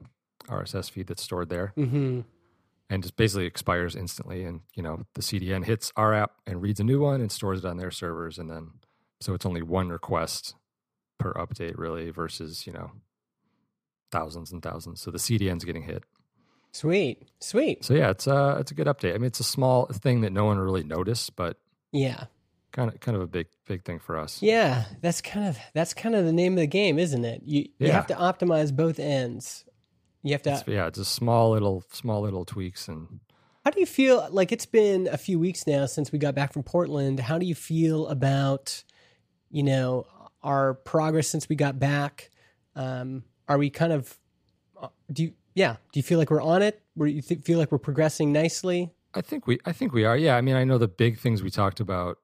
RSS 0.48 0.90
feed 0.90 1.06
that's 1.06 1.22
stored 1.22 1.48
there, 1.48 1.72
Mm-hmm. 1.76 2.20
and 2.90 3.02
just 3.02 3.16
basically 3.16 3.46
expires 3.46 3.94
instantly. 3.94 4.42
And 4.44 4.60
you 4.74 4.82
know 4.82 5.02
the 5.14 5.22
CDN 5.22 5.64
hits 5.64 5.92
our 5.96 6.12
app 6.14 6.32
and 6.46 6.60
reads 6.60 6.80
a 6.80 6.84
new 6.84 7.00
one 7.00 7.20
and 7.20 7.30
stores 7.30 7.60
it 7.60 7.64
on 7.68 7.76
their 7.76 7.92
servers, 7.92 8.38
and 8.38 8.50
then 8.50 8.70
so 9.20 9.34
it's 9.34 9.46
only 9.46 9.62
one 9.62 9.88
request 9.88 10.54
per 11.18 11.32
update, 11.34 11.76
really, 11.76 12.10
versus 12.10 12.66
you 12.66 12.72
know 12.72 12.90
thousands 14.10 14.52
and 14.52 14.62
thousands. 14.62 15.00
So 15.00 15.10
the 15.10 15.18
CDN's 15.18 15.64
getting 15.64 15.82
hit. 15.82 16.04
Sweet, 16.72 17.28
sweet. 17.40 17.84
So 17.84 17.94
yeah, 17.94 18.10
it's 18.10 18.28
uh 18.28 18.56
it's 18.60 18.70
a 18.70 18.74
good 18.74 18.86
update. 18.86 19.14
I 19.14 19.18
mean, 19.18 19.26
it's 19.26 19.40
a 19.40 19.44
small 19.44 19.86
thing 19.86 20.20
that 20.22 20.32
no 20.32 20.44
one 20.44 20.58
really 20.58 20.84
noticed, 20.84 21.34
but 21.36 21.56
Yeah, 21.92 22.24
kind 22.72 22.90
of 22.92 23.00
kind 23.00 23.16
of 23.16 23.22
a 23.22 23.26
big 23.26 23.46
big 23.66 23.84
thing 23.84 23.98
for 23.98 24.18
us. 24.18 24.42
yeah. 24.42 24.84
That's 25.00 25.22
kind 25.22 25.46
of 25.48 25.58
that's 25.74 25.94
kind 25.94 26.14
of 26.14 26.24
the 26.26 26.32
name 26.32 26.52
of 26.52 26.58
the 26.58 26.66
game, 26.66 26.98
isn't 26.98 27.24
it? 27.24 27.42
You 27.44 27.60
you 27.78 27.86
Yeah. 27.88 27.92
have 27.92 28.06
to 28.08 28.14
optimize 28.14 28.74
both 28.76 28.98
ends. 28.98 29.64
You 30.22 30.32
have 30.32 30.42
to. 30.42 30.50
Yeah, 30.50 30.56
it's, 30.58 30.68
yeah, 30.68 30.90
just 30.90 31.14
small 31.14 31.50
little 31.52 31.82
small 31.92 32.20
little 32.20 32.44
tweaks 32.44 32.88
and 32.88 33.20
How 33.64 33.70
do 33.70 33.80
you 33.80 33.86
feel? 33.86 34.28
Like 34.30 34.52
it's 34.52 34.66
been 34.66 35.08
a 35.10 35.16
few 35.16 35.38
weeks 35.38 35.66
now 35.66 35.86
since 35.86 36.12
we 36.12 36.18
got 36.18 36.34
back 36.34 36.52
from 36.52 36.62
Portland. 36.62 37.20
How 37.20 37.38
do 37.38 37.46
you 37.46 37.54
feel 37.54 38.06
about, 38.08 38.84
you 39.50 39.62
know, 39.62 40.06
our 40.42 40.74
progress 40.74 41.28
since 41.28 41.48
we 41.48 41.56
got 41.56 41.78
back? 41.78 42.30
Um, 42.74 43.24
are 43.48 43.58
we 43.58 43.70
kind 43.70 43.92
of, 43.92 44.18
uh, 44.80 44.88
do 45.12 45.24
you, 45.24 45.32
yeah, 45.54 45.76
do 45.92 45.98
you 45.98 46.02
feel 46.02 46.18
like 46.18 46.30
we're 46.30 46.42
on 46.42 46.62
it? 46.62 46.82
Where 46.94 47.08
you 47.08 47.22
th- 47.22 47.42
feel 47.42 47.58
like 47.58 47.72
we're 47.72 47.78
progressing 47.78 48.32
nicely? 48.32 48.92
I 49.14 49.22
think 49.22 49.46
we 49.46 49.58
I 49.64 49.72
think 49.72 49.92
we 49.94 50.04
are. 50.04 50.16
Yeah, 50.16 50.36
I 50.36 50.42
mean, 50.42 50.56
I 50.56 50.64
know 50.64 50.76
the 50.76 50.88
big 50.88 51.18
things 51.18 51.42
we 51.42 51.50
talked 51.50 51.80
about 51.80 52.18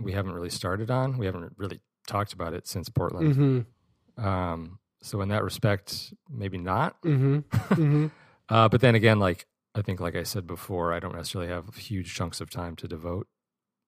we 0.00 0.12
haven't 0.12 0.32
really 0.32 0.50
started 0.50 0.90
on. 0.90 1.18
We 1.18 1.26
haven't 1.26 1.54
really 1.56 1.80
talked 2.06 2.32
about 2.32 2.54
it 2.54 2.66
since 2.66 2.88
Portland. 2.88 3.34
Mm-hmm. 3.34 4.24
Um, 4.26 4.78
so 5.02 5.20
in 5.20 5.28
that 5.30 5.42
respect, 5.42 6.14
maybe 6.28 6.58
not. 6.58 7.00
Mm-hmm. 7.02 7.38
mm-hmm. 7.38 8.06
Uh, 8.48 8.68
but 8.68 8.80
then 8.80 8.96
again, 8.96 9.20
like 9.20 9.46
I 9.76 9.82
think, 9.82 10.00
like 10.00 10.16
I 10.16 10.24
said 10.24 10.44
before, 10.44 10.92
I 10.92 10.98
don't 10.98 11.14
necessarily 11.14 11.48
have 11.52 11.76
huge 11.76 12.12
chunks 12.12 12.40
of 12.40 12.50
time 12.50 12.74
to 12.76 12.88
devote 12.88 13.28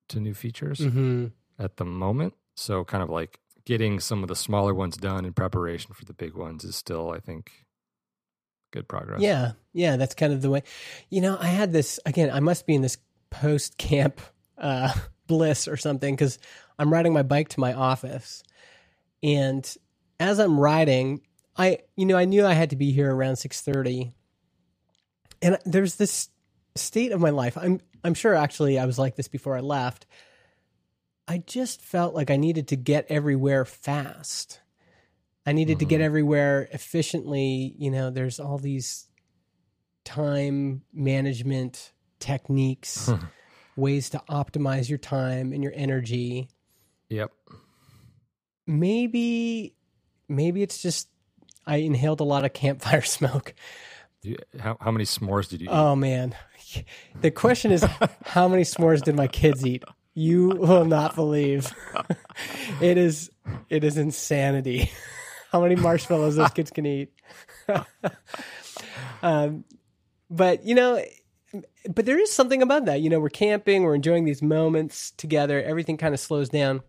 to 0.08 0.20
new 0.20 0.34
features 0.34 0.78
Mm-hmm. 0.78 1.26
at 1.58 1.78
the 1.78 1.84
moment. 1.84 2.34
So 2.54 2.84
kind 2.84 3.02
of 3.02 3.10
like 3.10 3.40
getting 3.64 4.00
some 4.00 4.22
of 4.22 4.28
the 4.28 4.36
smaller 4.36 4.74
ones 4.74 4.96
done 4.96 5.24
in 5.24 5.32
preparation 5.32 5.92
for 5.94 6.04
the 6.04 6.14
big 6.14 6.34
ones 6.34 6.64
is 6.64 6.76
still, 6.76 7.10
I 7.10 7.20
think, 7.20 7.50
good 8.72 8.88
progress. 8.88 9.20
Yeah, 9.20 9.52
yeah, 9.72 9.96
that's 9.96 10.14
kind 10.14 10.32
of 10.32 10.42
the 10.42 10.50
way. 10.50 10.62
You 11.10 11.20
know, 11.20 11.36
I 11.40 11.46
had 11.46 11.72
this 11.72 12.00
again. 12.04 12.30
I 12.30 12.40
must 12.40 12.66
be 12.66 12.74
in 12.74 12.82
this 12.82 12.98
post 13.30 13.78
camp 13.78 14.20
uh, 14.58 14.92
bliss 15.26 15.68
or 15.68 15.76
something 15.76 16.14
because 16.14 16.38
I'm 16.78 16.92
riding 16.92 17.12
my 17.12 17.22
bike 17.22 17.48
to 17.50 17.60
my 17.60 17.72
office, 17.72 18.42
and 19.22 19.76
as 20.18 20.38
I'm 20.38 20.58
riding, 20.58 21.20
I 21.56 21.78
you 21.96 22.06
know 22.06 22.16
I 22.16 22.24
knew 22.24 22.44
I 22.44 22.54
had 22.54 22.70
to 22.70 22.76
be 22.76 22.92
here 22.92 23.14
around 23.14 23.36
six 23.36 23.60
thirty, 23.60 24.12
and 25.40 25.58
there's 25.64 25.96
this 25.96 26.28
state 26.74 27.12
of 27.12 27.20
my 27.20 27.30
life. 27.30 27.56
I'm 27.56 27.80
I'm 28.02 28.14
sure 28.14 28.34
actually 28.34 28.78
I 28.78 28.86
was 28.86 28.98
like 28.98 29.16
this 29.16 29.28
before 29.28 29.56
I 29.56 29.60
left. 29.60 30.06
I 31.28 31.38
just 31.38 31.80
felt 31.82 32.14
like 32.14 32.30
I 32.30 32.36
needed 32.36 32.68
to 32.68 32.76
get 32.76 33.06
everywhere 33.08 33.64
fast. 33.64 34.60
I 35.46 35.52
needed 35.52 35.78
to 35.80 35.84
get 35.84 36.00
Mhm. 36.00 36.04
everywhere 36.04 36.68
efficiently. 36.72 37.74
You 37.78 37.90
know, 37.90 38.10
there's 38.10 38.38
all 38.40 38.58
these 38.58 39.08
time 40.04 40.82
management 40.92 41.92
techniques, 42.18 43.08
ways 43.76 44.10
to 44.10 44.22
optimize 44.28 44.88
your 44.88 44.98
time 44.98 45.52
and 45.52 45.62
your 45.62 45.72
energy. 45.74 46.48
Yep. 47.08 47.32
Maybe, 48.66 49.74
maybe 50.28 50.62
it's 50.62 50.80
just 50.82 51.08
I 51.66 51.76
inhaled 51.76 52.20
a 52.20 52.24
lot 52.24 52.44
of 52.44 52.52
campfire 52.52 53.02
smoke. 53.02 53.54
You, 54.22 54.36
how, 54.60 54.76
how 54.80 54.90
many 54.92 55.04
s'mores 55.04 55.48
did 55.48 55.60
you 55.60 55.66
eat? 55.66 55.72
Oh 55.72 55.96
man, 55.96 56.34
the 57.20 57.30
question 57.30 57.72
is, 57.72 57.82
how 58.24 58.46
many 58.48 58.62
s'mores 58.62 59.02
did 59.02 59.16
my 59.16 59.26
kids 59.26 59.66
eat? 59.66 59.82
You 60.14 60.48
will 60.48 60.84
not 60.84 61.14
believe. 61.14 61.72
it 62.80 62.98
is, 62.98 63.30
it 63.68 63.84
is 63.84 63.96
insanity. 63.96 64.90
How 65.52 65.60
many 65.60 65.76
marshmallows 65.76 66.36
those 66.36 66.50
kids 66.50 66.70
can 66.70 66.86
eat. 66.86 67.12
um, 69.22 69.64
but 70.30 70.64
you 70.64 70.74
know, 70.74 71.02
but 71.88 72.06
there 72.06 72.18
is 72.18 72.32
something 72.32 72.62
about 72.62 72.86
that. 72.86 73.00
You 73.00 73.10
know, 73.10 73.20
we're 73.20 73.28
camping, 73.28 73.82
we're 73.82 73.94
enjoying 73.94 74.24
these 74.24 74.42
moments 74.42 75.10
together. 75.12 75.62
Everything 75.62 75.98
kind 75.98 76.14
of 76.14 76.20
slows 76.20 76.48
down, 76.48 76.80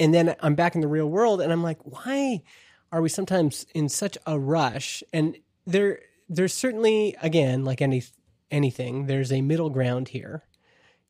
and 0.00 0.12
then 0.12 0.34
I'm 0.40 0.54
back 0.54 0.74
in 0.74 0.80
the 0.80 0.88
real 0.88 1.08
world, 1.08 1.40
and 1.40 1.52
I'm 1.52 1.62
like, 1.62 1.78
why 1.82 2.42
are 2.90 3.02
we 3.02 3.08
sometimes 3.08 3.66
in 3.74 3.88
such 3.88 4.18
a 4.26 4.38
rush? 4.38 5.02
And 5.12 5.36
there, 5.66 6.00
there's 6.28 6.54
certainly, 6.54 7.16
again, 7.22 7.64
like 7.64 7.80
any 7.80 8.02
anything, 8.50 9.06
there's 9.06 9.32
a 9.32 9.42
middle 9.42 9.70
ground 9.70 10.08
here. 10.08 10.42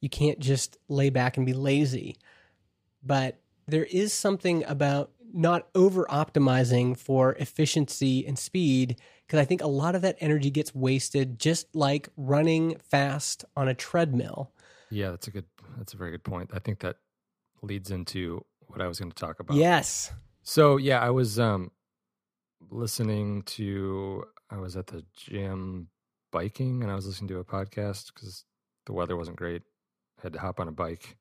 You 0.07 0.11
can't 0.11 0.39
just 0.39 0.79
lay 0.89 1.11
back 1.11 1.37
and 1.37 1.45
be 1.45 1.53
lazy, 1.53 2.17
but 3.03 3.41
there 3.67 3.83
is 3.83 4.13
something 4.13 4.63
about 4.65 5.11
not 5.33 5.67
over 5.75 6.05
optimizing 6.05 6.97
for 6.97 7.33
efficiency 7.41 8.25
and 8.25 8.39
speed 8.39 9.01
because 9.27 9.41
I 9.41 9.45
think 9.45 9.65
a 9.65 9.67
lot 9.67 9.97
of 9.97 10.03
that 10.03 10.17
energy 10.21 10.49
gets 10.49 10.73
wasted 10.73 11.41
just 11.41 11.75
like 11.75 12.09
running 12.17 12.77
fast 12.89 13.45
on 13.57 13.67
a 13.67 13.75
treadmill. 13.75 14.53
Yeah, 14.91 15.11
that's 15.11 15.27
a 15.27 15.33
good. 15.33 15.47
That's 15.77 15.93
a 15.93 15.97
very 15.97 16.13
good 16.13 16.23
point. 16.23 16.53
I 16.55 16.61
think 16.61 16.79
that 16.79 16.99
leads 17.63 17.91
into 17.91 18.45
what 18.69 18.81
I 18.81 18.87
was 18.87 19.01
going 19.01 19.11
to 19.11 19.21
talk 19.21 19.41
about. 19.41 19.57
Yes. 19.57 20.13
So 20.45 20.77
yeah, 20.77 21.01
I 21.01 21.11
was 21.11 21.41
um 21.41 21.73
listening 22.71 23.43
to. 23.43 24.23
I 24.51 24.59
was 24.59 24.77
at 24.77 24.87
the 24.87 25.05
gym 25.17 25.89
biking, 26.31 26.85
and 26.85 26.93
I 26.93 26.95
was 26.95 27.09
listening 27.09 27.27
to 27.31 27.39
a 27.39 27.45
podcast 27.45 28.15
because 28.15 28.45
the 28.85 28.93
weather 28.93 29.17
wasn't 29.17 29.37
great. 29.37 29.63
Had 30.23 30.32
to 30.35 30.38
hop 30.38 30.61
on 30.61 30.68
a 30.68 30.73
bike, 30.73 31.16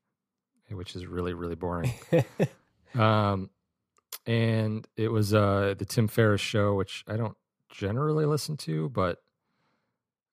which 0.70 0.96
is 0.96 1.06
really 1.06 1.34
really 1.34 1.54
boring. 1.54 1.92
um, 2.94 3.50
and 4.26 4.86
it 4.96 5.08
was 5.08 5.34
uh 5.34 5.74
the 5.78 5.84
Tim 5.84 6.08
Ferriss 6.08 6.40
show, 6.40 6.74
which 6.74 7.04
I 7.06 7.16
don't 7.16 7.36
generally 7.70 8.24
listen 8.24 8.56
to, 8.58 8.88
but 8.88 9.22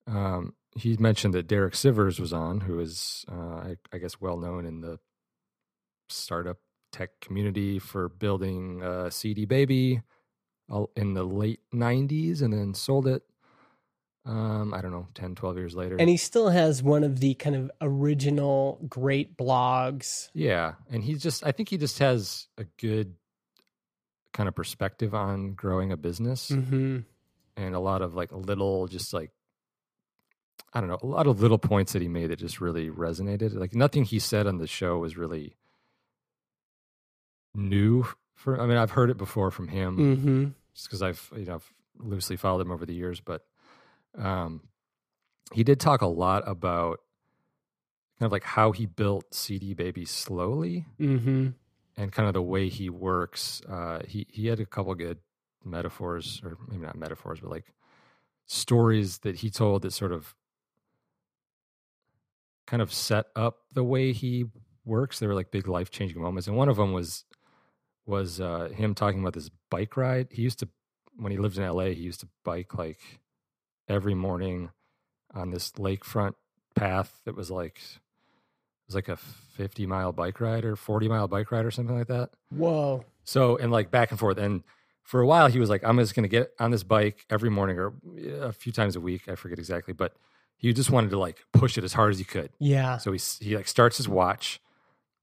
um 0.08 0.54
he 0.76 0.98
mentioned 0.98 1.34
that 1.34 1.48
Derek 1.48 1.74
Sivers 1.74 2.20
was 2.20 2.34
on, 2.34 2.62
who 2.62 2.80
is 2.80 3.26
uh, 3.32 3.56
I, 3.56 3.76
I 3.92 3.98
guess 3.98 4.20
well 4.20 4.38
known 4.38 4.66
in 4.66 4.82
the 4.82 5.00
startup 6.10 6.58
tech 6.92 7.20
community 7.22 7.80
for 7.80 8.10
building 8.10 8.82
uh, 8.84 9.10
CD 9.10 9.46
Baby 9.46 10.02
in 10.96 11.14
the 11.14 11.24
late 11.24 11.60
'90s, 11.74 12.42
and 12.42 12.54
then 12.54 12.74
sold 12.74 13.08
it. 13.08 13.24
Um, 14.26 14.74
I 14.74 14.80
don't 14.82 14.92
know, 14.92 15.08
10, 15.16 15.36
12 15.36 15.58
years 15.58 15.76
later. 15.76 15.98
and 16.00 16.08
he 16.10 16.16
still 16.16 16.48
has 16.50 16.82
one 16.82 17.04
of 17.04 17.20
the 17.20 17.34
kind 17.34 17.56
of 17.58 17.70
original 17.82 18.80
great 18.88 19.36
blogs. 19.38 20.30
Yeah, 20.34 20.76
and 20.90 21.04
he 21.04 21.16
just 21.16 21.46
I 21.46 21.52
think 21.52 21.68
he 21.70 21.78
just 21.78 22.00
has 22.00 22.48
a 22.58 22.64
good 22.80 23.16
kind 24.32 24.48
of 24.48 24.56
perspective 24.56 25.14
on 25.14 25.54
growing 25.54 25.92
a 25.92 25.98
business 25.98 26.50
Mm-hmm. 26.50 27.00
and 27.58 27.76
a 27.76 27.80
lot 27.80 28.02
of 28.02 28.16
like 28.16 28.32
little 28.32 28.88
just 28.88 29.14
like 29.14 29.32
I 30.72 30.80
don't 30.80 30.90
know, 30.90 31.00
a 31.04 31.06
lot 31.06 31.28
of 31.28 31.42
little 31.42 31.60
points 31.60 31.92
that 31.94 32.02
he 32.02 32.08
made 32.08 32.28
that 32.32 32.40
just 32.40 32.62
really 32.62 32.90
resonated. 32.90 33.54
Like 33.56 33.76
nothing 33.76 34.06
he 34.06 34.20
said 34.20 34.48
on 34.48 34.58
the 34.58 34.68
show 34.68 34.98
was 35.00 35.18
really 35.18 35.56
new 37.54 38.06
for 38.36 38.60
I 38.60 38.66
mean, 38.66 38.78
I've 38.78 38.92
heard 38.92 39.10
it 39.10 39.18
before 39.18 39.52
from 39.52 39.68
him 39.68 39.98
Mm-hmm. 39.98 40.44
just 40.74 40.88
because 40.88 41.02
I've 41.02 41.30
you 41.36 41.46
know 41.46 41.56
I've 41.56 41.74
loosely 42.00 42.36
followed 42.38 42.62
him 42.62 42.72
over 42.72 42.86
the 42.86 42.94
years, 42.96 43.20
but 43.20 43.46
um, 44.18 44.62
he 45.52 45.64
did 45.64 45.80
talk 45.80 46.02
a 46.02 46.08
lot 46.08 46.44
about 46.48 47.00
kind 48.20 48.28
of 48.28 48.32
like 48.32 48.44
how 48.44 48.72
he 48.72 48.86
built 48.86 49.34
CD 49.34 49.74
Baby 49.74 50.06
slowly 50.06 50.86
Mm-hmm. 51.00 51.50
and 51.98 52.12
kind 52.12 52.28
of 52.28 52.34
the 52.34 52.42
way 52.42 52.70
he 52.70 52.90
works. 52.90 53.62
Uh, 53.68 54.02
he 54.08 54.26
he 54.30 54.48
had 54.48 54.60
a 54.60 54.66
couple 54.66 54.94
good 54.96 55.20
metaphors, 55.64 56.42
or 56.44 56.58
maybe 56.68 56.84
not 56.86 56.96
metaphors, 56.98 57.40
but 57.40 57.50
like 57.50 57.74
stories 58.46 59.20
that 59.20 59.38
he 59.38 59.50
told 59.50 59.82
that 59.84 59.92
sort 59.94 60.12
of 60.12 60.36
kind 62.68 62.82
of 62.82 62.94
set 62.94 63.26
up 63.36 63.60
the 63.72 63.84
way 63.84 64.12
he 64.14 64.46
works. 64.86 65.20
They 65.20 65.28
were 65.28 65.34
like 65.36 65.52
big 65.52 65.68
life 65.68 65.90
changing 65.92 66.22
moments, 66.22 66.48
and 66.48 66.56
one 66.58 66.70
of 66.70 66.78
them 66.78 66.94
was 66.94 67.26
was 68.06 68.42
uh, 68.42 68.70
him 68.74 68.94
talking 68.94 69.22
about 69.22 69.34
this 69.34 69.50
bike 69.70 69.96
ride. 69.98 70.28
He 70.32 70.42
used 70.42 70.60
to 70.60 70.70
when 71.18 71.32
he 71.32 71.38
lived 71.38 71.58
in 71.58 71.64
LA, 71.68 71.86
he 71.86 72.02
used 72.02 72.22
to 72.22 72.28
bike 72.44 72.74
like 72.78 73.00
every 73.88 74.14
morning 74.14 74.70
on 75.34 75.52
this 75.52 75.72
lakefront 75.74 76.34
path 76.76 77.22
that 77.26 77.36
was 77.36 77.52
like 77.52 77.78
it 77.78 78.88
was 78.88 78.96
like 78.96 79.08
a 79.08 79.18
50 79.18 79.86
mile 79.86 80.12
bike 80.12 80.42
ride 80.42 80.66
or 80.66 80.76
40 80.76 81.08
mile 81.08 81.28
bike 81.28 81.52
ride 81.52 81.66
or 81.66 81.72
something 81.72 81.98
like 81.98 82.08
that. 82.08 82.32
Whoa. 82.50 83.06
So, 83.24 83.58
and 83.58 83.72
like 83.72 83.92
back 83.92 84.12
and 84.12 84.20
forth. 84.20 84.38
And 84.38 84.64
for 85.04 85.22
a 85.22 85.28
while, 85.28 85.48
he 85.48 85.60
was 85.60 85.70
like, 85.70 85.84
I'm 85.84 85.98
just 85.98 86.16
going 86.16 86.24
to 86.24 86.30
get 86.30 86.52
on 86.60 86.72
this 86.72 86.84
bike 86.84 87.26
every 87.30 87.50
morning 87.50 87.78
or 87.80 87.94
a 88.42 88.52
few 88.52 88.72
times 88.72 88.96
a 88.96 89.02
week. 89.02 89.30
I 89.30 89.36
forget 89.36 89.60
exactly, 89.60 89.94
but 89.94 90.14
he 90.58 90.72
just 90.74 90.90
wanted 90.90 91.12
to 91.12 91.20
like 91.20 91.44
push 91.52 91.78
it 91.78 91.84
as 91.84 91.94
hard 91.94 92.12
as 92.12 92.20
he 92.20 92.26
could. 92.26 92.50
Yeah. 92.60 92.98
So 92.98 93.12
he, 93.12 93.20
he 93.40 93.56
like 93.56 93.68
starts 93.68 93.98
his 93.98 94.08
watch 94.10 94.60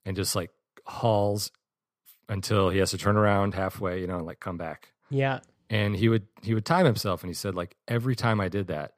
and 0.05 0.17
just 0.17 0.35
like 0.35 0.50
hauls 0.87 1.50
until 2.29 2.71
he 2.71 2.79
has 2.79 2.90
to 2.93 2.99
turn 2.99 3.17
around 3.17 3.55
halfway, 3.55 4.00
you 4.00 4.07
know, 4.07 4.17
and 4.17 4.26
like 4.26 4.40
come 4.40 4.57
back. 4.57 4.93
Yeah. 5.11 5.40
And 5.71 5.95
he 5.97 6.09
would, 6.09 6.27
he 6.43 6.53
would 6.53 6.67
time 6.67 6.85
himself. 6.85 7.23
And 7.23 7.31
he 7.31 7.35
said, 7.35 7.55
like, 7.55 7.77
every 7.89 8.15
time 8.17 8.41
I 8.41 8.49
did 8.49 8.67
that, 8.67 8.93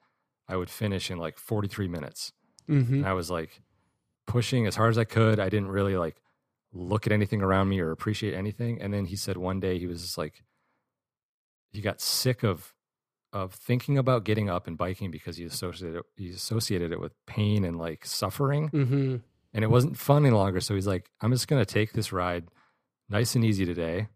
I 0.49 0.57
would 0.57 0.71
finish 0.71 1.11
in 1.11 1.19
like 1.19 1.39
43 1.39 1.87
minutes. 1.87 2.33
Mm-hmm. 2.69 2.95
And 2.95 3.07
I 3.07 3.13
was 3.13 3.31
like 3.31 3.61
pushing 4.27 4.67
as 4.67 4.75
hard 4.77 4.91
as 4.91 4.99
I 4.99 5.05
could. 5.05 5.39
I 5.39 5.49
didn't 5.51 5.69
really 5.69 5.97
like 5.97 6.17
look 6.73 7.07
at 7.07 7.13
anything 7.13 7.43
around 7.43 7.69
me 7.69 7.79
or 7.81 7.91
appreciate 7.91 8.35
anything. 8.35 8.81
And 8.81 8.93
then 8.93 9.05
he 9.05 9.17
said 9.17 9.37
one 9.37 9.61
day 9.61 9.79
he 9.79 9.87
was 9.87 10.01
just 10.03 10.17
like, 10.19 10.43
he 11.73 11.81
got 11.81 12.01
sick 12.01 12.43
of 12.43 12.75
of 13.35 13.55
thinking 13.55 13.97
about 13.97 14.25
getting 14.25 14.51
up 14.51 14.67
and 14.67 14.77
biking 14.77 15.11
because 15.11 15.39
he 15.39 15.45
associated 15.45 15.97
it, 16.01 16.05
he 16.17 16.29
associated 16.29 16.93
it 16.93 17.01
with 17.01 17.13
pain 17.25 17.65
and 17.65 17.79
like 17.79 18.05
suffering, 18.05 18.69
Mm-hmm. 18.69 19.17
and 19.55 19.65
it 19.65 19.71
wasn't 19.71 19.97
fun 19.97 20.27
any 20.27 20.35
longer. 20.35 20.61
So 20.61 20.75
he's 20.75 20.87
like, 20.87 21.09
I'm 21.23 21.33
just 21.33 21.49
gonna 21.49 21.65
take 21.65 21.95
this 21.95 22.13
ride, 22.13 22.49
nice 23.09 23.35
and 23.35 23.43
easy 23.43 23.65
today, 23.65 24.09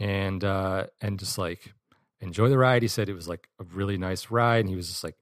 and 0.00 0.42
uh, 0.42 0.86
and 1.00 1.18
just 1.18 1.38
like 1.38 1.72
enjoy 2.20 2.48
the 2.48 2.58
ride. 2.58 2.82
He 2.82 2.88
said 2.88 3.08
it 3.08 3.14
was 3.14 3.28
like 3.28 3.48
a 3.60 3.64
really 3.64 3.98
nice 3.98 4.30
ride, 4.30 4.60
and 4.60 4.68
he 4.68 4.74
was 4.74 4.88
just 4.88 5.04
like, 5.04 5.14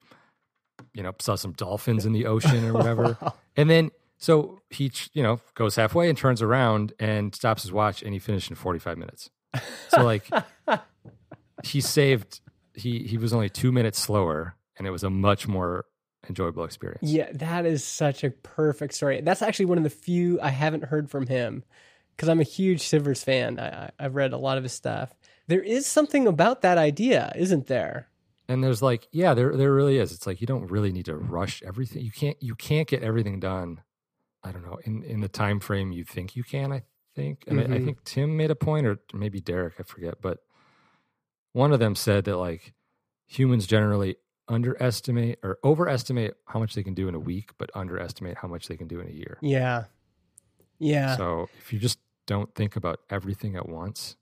you 0.95 1.03
know, 1.03 1.13
saw 1.19 1.35
some 1.35 1.53
dolphins 1.53 2.07
in 2.07 2.13
the 2.13 2.27
ocean 2.27 2.65
or 2.65 2.73
whatever. 2.75 3.19
And 3.57 3.69
then 3.69 3.91
so 4.19 4.61
he, 4.71 4.91
you 5.13 5.23
know, 5.23 5.41
goes 5.55 5.77
halfway 5.77 6.09
and 6.09 6.17
turns 6.17 6.41
around 6.41 6.93
and 6.99 7.35
stops 7.35 7.63
his 7.63 7.73
watch 7.73 8.03
and 8.03 8.13
he 8.13 8.19
finished 8.19 8.51
in 8.51 8.57
45 8.57 8.97
minutes. 8.99 9.31
So 9.89 10.03
like 10.03 10.29
he 11.65 11.81
saved 11.81 12.41
he 12.75 13.01
he 13.01 13.19
was 13.19 13.33
only 13.33 13.49
2 13.49 13.73
minutes 13.73 13.99
slower 13.99 14.55
and 14.77 14.87
it 14.87 14.91
was 14.91 15.03
a 15.03 15.11
much 15.11 15.49
more 15.49 15.85
enjoyable 16.29 16.65
experience. 16.65 17.03
Yeah, 17.03 17.31
that 17.33 17.65
is 17.65 17.85
such 17.85 18.25
a 18.25 18.31
perfect 18.31 18.95
story. 18.95 19.21
That's 19.21 19.43
actually 19.43 19.67
one 19.67 19.79
of 19.79 19.85
the 19.85 19.91
few 19.91 20.41
I 20.41 20.51
haven't 20.51 20.85
heard 20.85 21.11
from 21.11 21.27
him 21.27 21.65
because 22.19 22.29
I'm 22.29 22.41
a 22.41 22.45
huge 22.45 22.83
Sivers 22.83 23.23
fan. 23.23 23.61
I, 23.61 23.69
I, 23.69 23.91
I've 24.01 24.17
read 24.17 24.33
a 24.33 24.39
lot 24.39 24.59
of 24.59 24.65
his 24.65 24.73
stuff. 24.73 25.15
There 25.47 25.63
is 25.63 25.87
something 25.87 26.27
about 26.27 26.63
that 26.63 26.77
idea, 26.77 27.33
isn't 27.37 27.69
there? 27.69 28.09
And 28.49 28.63
there's 28.65 28.83
like 28.83 29.07
yeah, 29.13 29.35
there 29.35 29.57
there 29.57 29.73
really 29.73 29.99
is. 29.99 30.11
It's 30.13 30.27
like 30.27 30.41
you 30.41 30.47
don't 30.49 30.67
really 30.71 30.91
need 30.91 31.05
to 31.07 31.17
rush 31.17 31.63
everything. 31.63 32.03
You 32.03 32.11
can't 32.11 32.37
you 32.43 32.55
can't 32.57 32.89
get 32.89 33.03
everything 33.05 33.39
done. 33.41 33.83
I 34.43 34.51
don't 34.53 34.65
know 34.67 34.79
in 34.85 35.05
in 35.05 35.21
the 35.21 35.29
time 35.29 35.61
frame 35.61 35.93
you 35.93 36.03
think 36.05 36.35
you 36.35 36.43
can. 36.43 36.73
I 36.73 36.83
think, 37.15 37.45
and 37.47 37.61
I, 37.61 37.65
I 37.65 37.67
Mhm. 37.67 37.85
think 37.85 38.05
Tim 38.05 38.37
made 38.37 38.51
a 38.51 38.55
point, 38.57 38.87
or 38.87 38.99
maybe 39.15 39.41
Derek, 39.41 39.75
I 39.79 39.83
forget, 39.85 40.21
but 40.21 40.39
one 41.53 41.73
of 41.73 41.79
them 41.79 41.95
said 41.95 42.25
that 42.25 42.37
like 42.37 42.75
humans 43.27 43.67
generally 43.67 44.17
underestimate 44.49 45.39
or 45.43 45.59
overestimate 45.63 46.35
how 46.47 46.59
much 46.59 46.75
they 46.75 46.83
can 46.83 46.95
do 46.95 47.09
in 47.09 47.15
a 47.15 47.21
week, 47.21 47.51
but 47.59 47.71
underestimate 47.75 48.39
how 48.39 48.49
much 48.49 48.67
they 48.69 48.77
can 48.77 48.89
do 48.89 48.99
in 49.01 49.09
a 49.09 49.13
year. 49.13 49.39
Yeah. 49.43 49.85
Yeah. 50.79 51.17
So 51.17 51.49
if 51.59 51.73
you 51.73 51.79
just 51.79 51.99
don't 52.29 52.55
think 52.55 52.77
about 52.77 53.01
everything 53.11 53.57
at 53.57 53.69
once, 53.69 54.17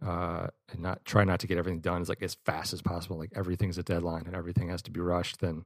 uh, 0.00 0.46
and 0.70 0.80
not 0.80 1.04
try 1.04 1.24
not 1.24 1.40
to 1.40 1.46
get 1.46 1.58
everything 1.58 1.80
done 1.80 2.00
as 2.00 2.08
like 2.08 2.22
as 2.22 2.36
fast 2.46 2.72
as 2.72 2.80
possible, 2.80 3.18
like 3.18 3.32
everything's 3.36 3.76
a 3.76 3.82
deadline 3.82 4.24
and 4.26 4.34
everything 4.34 4.70
has 4.70 4.80
to 4.82 4.90
be 4.90 5.00
rushed, 5.00 5.40
then 5.40 5.64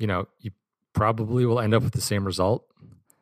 you 0.00 0.08
know 0.08 0.26
you 0.40 0.50
probably 0.92 1.46
will 1.46 1.60
end 1.60 1.74
up 1.74 1.82
with 1.84 1.92
the 1.92 2.00
same 2.00 2.24
result. 2.24 2.66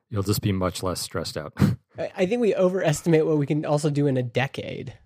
You'll 0.09 0.23
just 0.23 0.41
be 0.41 0.53
much 0.53 0.83
less 0.83 1.01
stressed 1.01 1.37
out. 1.37 1.53
I 1.99 2.27
think 2.27 2.41
we 2.41 2.55
overestimate 2.55 3.27
what 3.27 3.37
we 3.37 3.47
can 3.47 3.65
also 3.65 3.91
do 3.91 4.07
in 4.07 4.17
a 4.17 4.23
decade. 4.23 4.97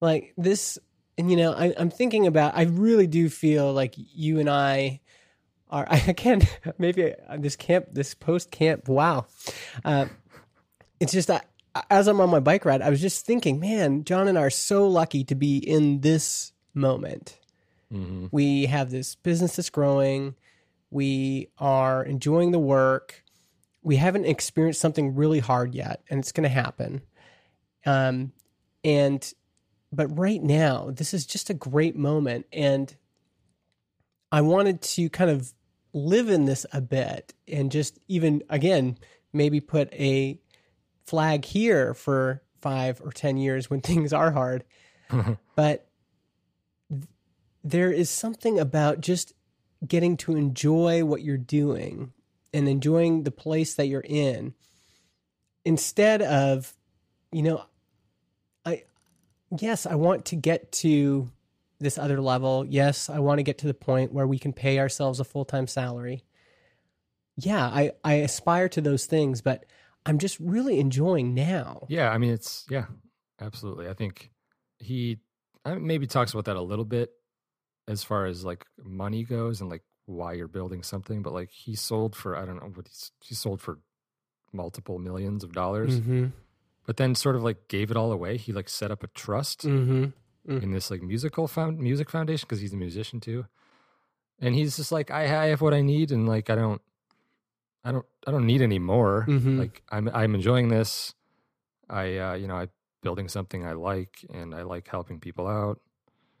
Like 0.00 0.34
this, 0.36 0.78
and 1.16 1.30
you 1.30 1.38
know, 1.38 1.52
I, 1.52 1.74
I'm 1.78 1.90
thinking 1.90 2.26
about. 2.26 2.56
I 2.56 2.64
really 2.64 3.06
do 3.06 3.30
feel 3.30 3.72
like 3.72 3.94
you 3.96 4.38
and 4.38 4.50
I 4.50 5.00
are. 5.70 5.86
I 5.90 6.12
can't. 6.12 6.44
Maybe 6.78 7.14
this 7.38 7.56
camp, 7.56 7.88
this 7.92 8.14
post 8.14 8.50
camp. 8.50 8.88
Wow, 8.88 9.26
uh, 9.84 10.06
it's 11.00 11.12
just 11.12 11.28
that 11.28 11.48
as 11.90 12.08
I'm 12.08 12.20
on 12.20 12.30
my 12.30 12.40
bike 12.40 12.64
ride, 12.64 12.82
I 12.82 12.90
was 12.90 13.00
just 13.00 13.26
thinking, 13.26 13.60
man, 13.60 14.04
Jon 14.04 14.28
and 14.28 14.38
I 14.38 14.42
are 14.42 14.50
so 14.50 14.88
lucky 14.88 15.24
to 15.24 15.34
be 15.34 15.58
in 15.58 16.00
this 16.00 16.52
moment. 16.74 17.38
hmm 17.90 18.26
We 18.30 18.66
have 18.66 18.90
this 18.90 19.14
business 19.14 19.56
that's 19.56 19.70
growing. 19.70 20.34
We 20.90 21.50
are 21.58 22.04
enjoying 22.04 22.52
the 22.52 22.58
work. 22.58 23.22
We 23.82 23.96
haven't 23.96 24.24
experienced 24.24 24.80
something 24.80 25.14
really 25.14 25.40
hard 25.40 25.74
yet, 25.74 26.02
and 26.10 26.18
it's 26.18 26.32
going 26.32 26.48
to 26.48 26.48
happen. 26.48 27.02
Um, 27.84 28.32
and 28.82 29.32
but 29.92 30.18
right 30.18 30.42
now, 30.42 30.90
this 30.90 31.14
is 31.14 31.26
just 31.26 31.50
a 31.50 31.54
great 31.54 31.96
moment, 31.96 32.46
and 32.52 32.94
I 34.36 34.42
wanted 34.42 34.82
to 34.82 35.08
kind 35.08 35.30
of 35.30 35.54
live 35.94 36.28
in 36.28 36.44
this 36.44 36.66
a 36.70 36.82
bit, 36.82 37.32
and 37.48 37.72
just 37.72 37.98
even 38.06 38.42
again 38.50 38.98
maybe 39.32 39.60
put 39.60 39.90
a 39.94 40.38
flag 41.06 41.46
here 41.46 41.94
for 41.94 42.42
five 42.60 43.00
or 43.00 43.12
ten 43.12 43.38
years 43.38 43.70
when 43.70 43.80
things 43.90 44.12
are 44.12 44.32
hard, 44.32 44.64
but 45.56 45.88
there 47.64 47.90
is 47.90 48.10
something 48.10 48.60
about 48.60 49.00
just 49.00 49.32
getting 49.88 50.18
to 50.18 50.36
enjoy 50.36 51.02
what 51.02 51.22
you're 51.22 51.38
doing 51.38 52.12
and 52.52 52.68
enjoying 52.68 53.22
the 53.22 53.30
place 53.30 53.72
that 53.76 53.86
you're 53.86 54.04
in 54.04 54.52
instead 55.64 56.20
of 56.20 56.74
you 57.32 57.42
know 57.42 57.64
i 58.66 58.82
yes 59.58 59.86
i 59.86 59.94
want 59.94 60.26
to 60.26 60.36
get 60.36 60.72
to 60.72 61.30
this 61.78 61.98
other 61.98 62.20
level. 62.20 62.64
Yes 62.66 63.10
i 63.10 63.18
want 63.18 63.38
to 63.38 63.42
get 63.42 63.58
to 63.58 63.66
the 63.66 63.74
point 63.74 64.12
where 64.12 64.26
we 64.26 64.38
can 64.38 64.52
pay 64.52 64.78
ourselves 64.78 65.20
a 65.20 65.24
full-time 65.24 65.66
salary. 65.66 66.24
Yeah 67.36 67.66
i 67.66 67.92
i 68.04 68.14
aspire 68.14 68.68
to 68.70 68.80
those 68.80 69.06
things 69.06 69.42
but 69.42 69.66
i'm 70.06 70.18
just 70.18 70.38
really 70.40 70.80
enjoying 70.80 71.34
now. 71.34 71.86
Yeah, 71.88 72.10
I 72.10 72.18
mean 72.18 72.32
it's 72.32 72.64
yeah, 72.70 72.86
absolutely. 73.40 73.88
I 73.88 73.92
think 73.94 74.30
he 74.78 75.18
I 75.64 75.74
maybe 75.74 76.06
talks 76.06 76.32
about 76.32 76.44
that 76.46 76.56
a 76.56 76.62
little 76.62 76.84
bit 76.84 77.10
as 77.88 78.02
far 78.04 78.26
as 78.26 78.44
like 78.44 78.64
money 78.82 79.24
goes 79.24 79.60
and 79.60 79.68
like 79.68 79.82
why 80.06 80.32
you're 80.32 80.48
building 80.48 80.82
something, 80.82 81.22
but 81.22 81.32
like 81.32 81.50
he 81.50 81.74
sold 81.74 82.14
for 82.14 82.36
I 82.36 82.44
don't 82.44 82.62
know 82.62 82.70
what 82.74 82.88
he's 82.88 83.10
he 83.22 83.34
sold 83.34 83.60
for 83.60 83.80
multiple 84.52 84.98
millions 84.98 85.44
of 85.44 85.52
dollars, 85.52 86.00
mm-hmm. 86.00 86.26
But 86.86 86.98
then 86.98 87.16
sort 87.16 87.34
of 87.34 87.42
like 87.42 87.66
gave 87.66 87.90
it 87.90 87.96
all 87.96 88.12
away. 88.12 88.36
He 88.36 88.52
like 88.52 88.68
set 88.68 88.92
up 88.92 89.02
a 89.02 89.08
trust. 89.08 89.66
Mm-hmm 89.66 90.10
in 90.46 90.70
this 90.70 90.90
like 90.90 91.02
musical 91.02 91.48
found 91.48 91.78
music 91.78 92.08
foundation 92.10 92.46
because 92.48 92.60
he's 92.60 92.72
a 92.72 92.76
musician 92.76 93.20
too, 93.20 93.46
and 94.40 94.54
he's 94.54 94.76
just 94.76 94.92
like 94.92 95.10
I, 95.10 95.22
I 95.22 95.46
have 95.46 95.60
what 95.60 95.74
I 95.74 95.80
need 95.82 96.12
and 96.12 96.28
like 96.28 96.50
I 96.50 96.54
don't 96.54 96.80
I 97.84 97.92
don't 97.92 98.06
I 98.26 98.30
don't 98.30 98.46
need 98.46 98.62
any 98.62 98.78
more. 98.78 99.24
Mhm. 99.28 99.58
Like 99.58 99.82
I'm 99.90 100.08
I'm 100.12 100.34
enjoying 100.34 100.68
this. 100.68 101.14
I 101.88 102.16
uh, 102.18 102.34
you 102.34 102.46
know 102.48 102.56
I 102.56 102.68
building 103.02 103.28
something 103.28 103.64
I 103.64 103.72
like 103.72 104.24
and 104.32 104.54
I 104.54 104.62
like 104.62 104.88
helping 104.88 105.20
people 105.20 105.46
out. 105.46 105.80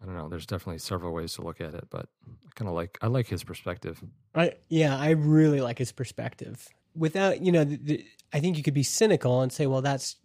I 0.02 0.06
don't 0.06 0.16
know. 0.16 0.28
There's 0.28 0.46
definitely 0.46 0.78
several 0.78 1.12
ways 1.12 1.34
to 1.34 1.42
look 1.42 1.60
at 1.60 1.74
it, 1.74 1.86
but 1.90 2.08
I 2.28 2.50
kind 2.54 2.68
of 2.68 2.74
like 2.74 2.98
I 3.00 3.06
like 3.06 3.28
his 3.28 3.44
perspective. 3.44 4.02
I 4.34 4.54
yeah, 4.68 4.96
I 4.98 5.10
really 5.10 5.60
like 5.60 5.78
his 5.78 5.92
perspective. 5.92 6.68
Without 6.94 7.42
you 7.42 7.52
know, 7.52 7.64
the, 7.64 7.76
the, 7.76 8.04
I 8.32 8.40
think 8.40 8.56
you 8.56 8.62
could 8.62 8.74
be 8.74 8.82
cynical 8.82 9.42
and 9.42 9.52
say, 9.52 9.66
well, 9.66 9.82
that's 9.82 10.16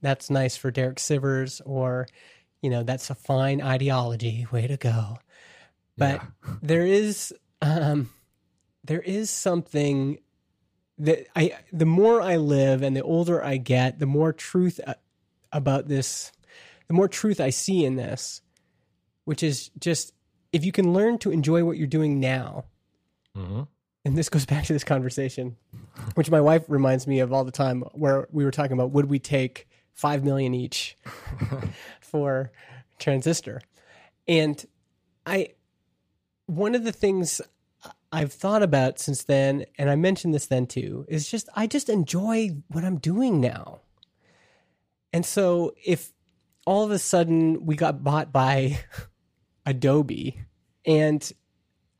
that's 0.00 0.30
nice 0.30 0.56
for 0.56 0.70
Derek 0.70 0.96
Sivers, 0.98 1.60
or 1.64 2.06
you 2.62 2.70
know, 2.70 2.82
that's 2.82 3.10
a 3.10 3.14
fine 3.14 3.60
ideology. 3.60 4.46
Way 4.50 4.66
to 4.66 4.76
go. 4.76 5.18
But 5.96 6.22
Yeah. 6.22 6.54
there 6.62 6.86
is 6.86 7.34
um, 7.60 8.10
there 8.84 9.00
is 9.00 9.30
something 9.30 10.18
that 10.98 11.26
I 11.36 11.58
the 11.72 11.86
more 11.86 12.20
I 12.20 12.36
live 12.36 12.82
and 12.82 12.96
the 12.96 13.02
older 13.02 13.42
I 13.42 13.56
get, 13.56 13.98
the 13.98 14.06
more 14.06 14.32
truth 14.32 14.80
uh, 14.86 14.94
about 15.52 15.88
this, 15.88 16.32
the 16.88 16.94
more 16.94 17.08
truth 17.08 17.40
I 17.40 17.50
see 17.50 17.84
in 17.84 17.96
this, 17.96 18.42
which 19.24 19.42
is 19.42 19.70
just 19.78 20.12
if 20.52 20.64
you 20.64 20.72
can 20.72 20.92
learn 20.92 21.18
to 21.18 21.30
enjoy 21.30 21.64
what 21.64 21.76
you're 21.76 21.86
doing 21.86 22.20
now 22.20 22.64
hmm 23.34 23.62
and 24.04 24.16
this 24.16 24.28
goes 24.28 24.46
back 24.54 24.64
to 24.64 24.72
this 24.72 24.84
conversation, 24.84 25.56
which 26.14 26.30
my 26.30 26.40
wife 26.40 26.64
reminds 26.68 27.06
me 27.06 27.20
of 27.20 27.32
all 27.32 27.44
the 27.44 27.52
time, 27.52 27.82
where 27.92 28.26
we 28.32 28.44
were 28.44 28.50
talking 28.50 28.72
about 28.72 28.90
would 28.92 29.06
we 29.06 29.18
take 29.18 29.68
five 29.94 30.24
million 30.24 30.54
each 30.54 30.96
for 32.10 32.50
transistor, 32.98 33.60
and 34.26 34.64
I 35.26 35.50
one 36.46 36.74
of 36.74 36.84
the 36.84 36.92
things 36.92 37.40
I've 38.10 38.32
thought 38.32 38.62
about 38.62 38.98
since 38.98 39.24
then, 39.24 39.66
and 39.78 39.90
I 39.90 39.96
mentioned 39.96 40.34
this 40.34 40.46
then 40.46 40.66
too, 40.66 41.04
is 41.08 41.30
just 41.30 41.48
I 41.54 41.66
just 41.66 41.88
enjoy 41.88 42.56
what 42.68 42.84
I'm 42.84 42.98
doing 42.98 43.40
now, 43.40 43.80
and 45.12 45.24
so 45.24 45.74
if 45.84 46.12
all 46.66 46.84
of 46.84 46.90
a 46.90 46.98
sudden 46.98 47.64
we 47.64 47.76
got 47.76 48.04
bought 48.04 48.32
by 48.32 48.78
Adobe 49.66 50.38
and 50.84 51.32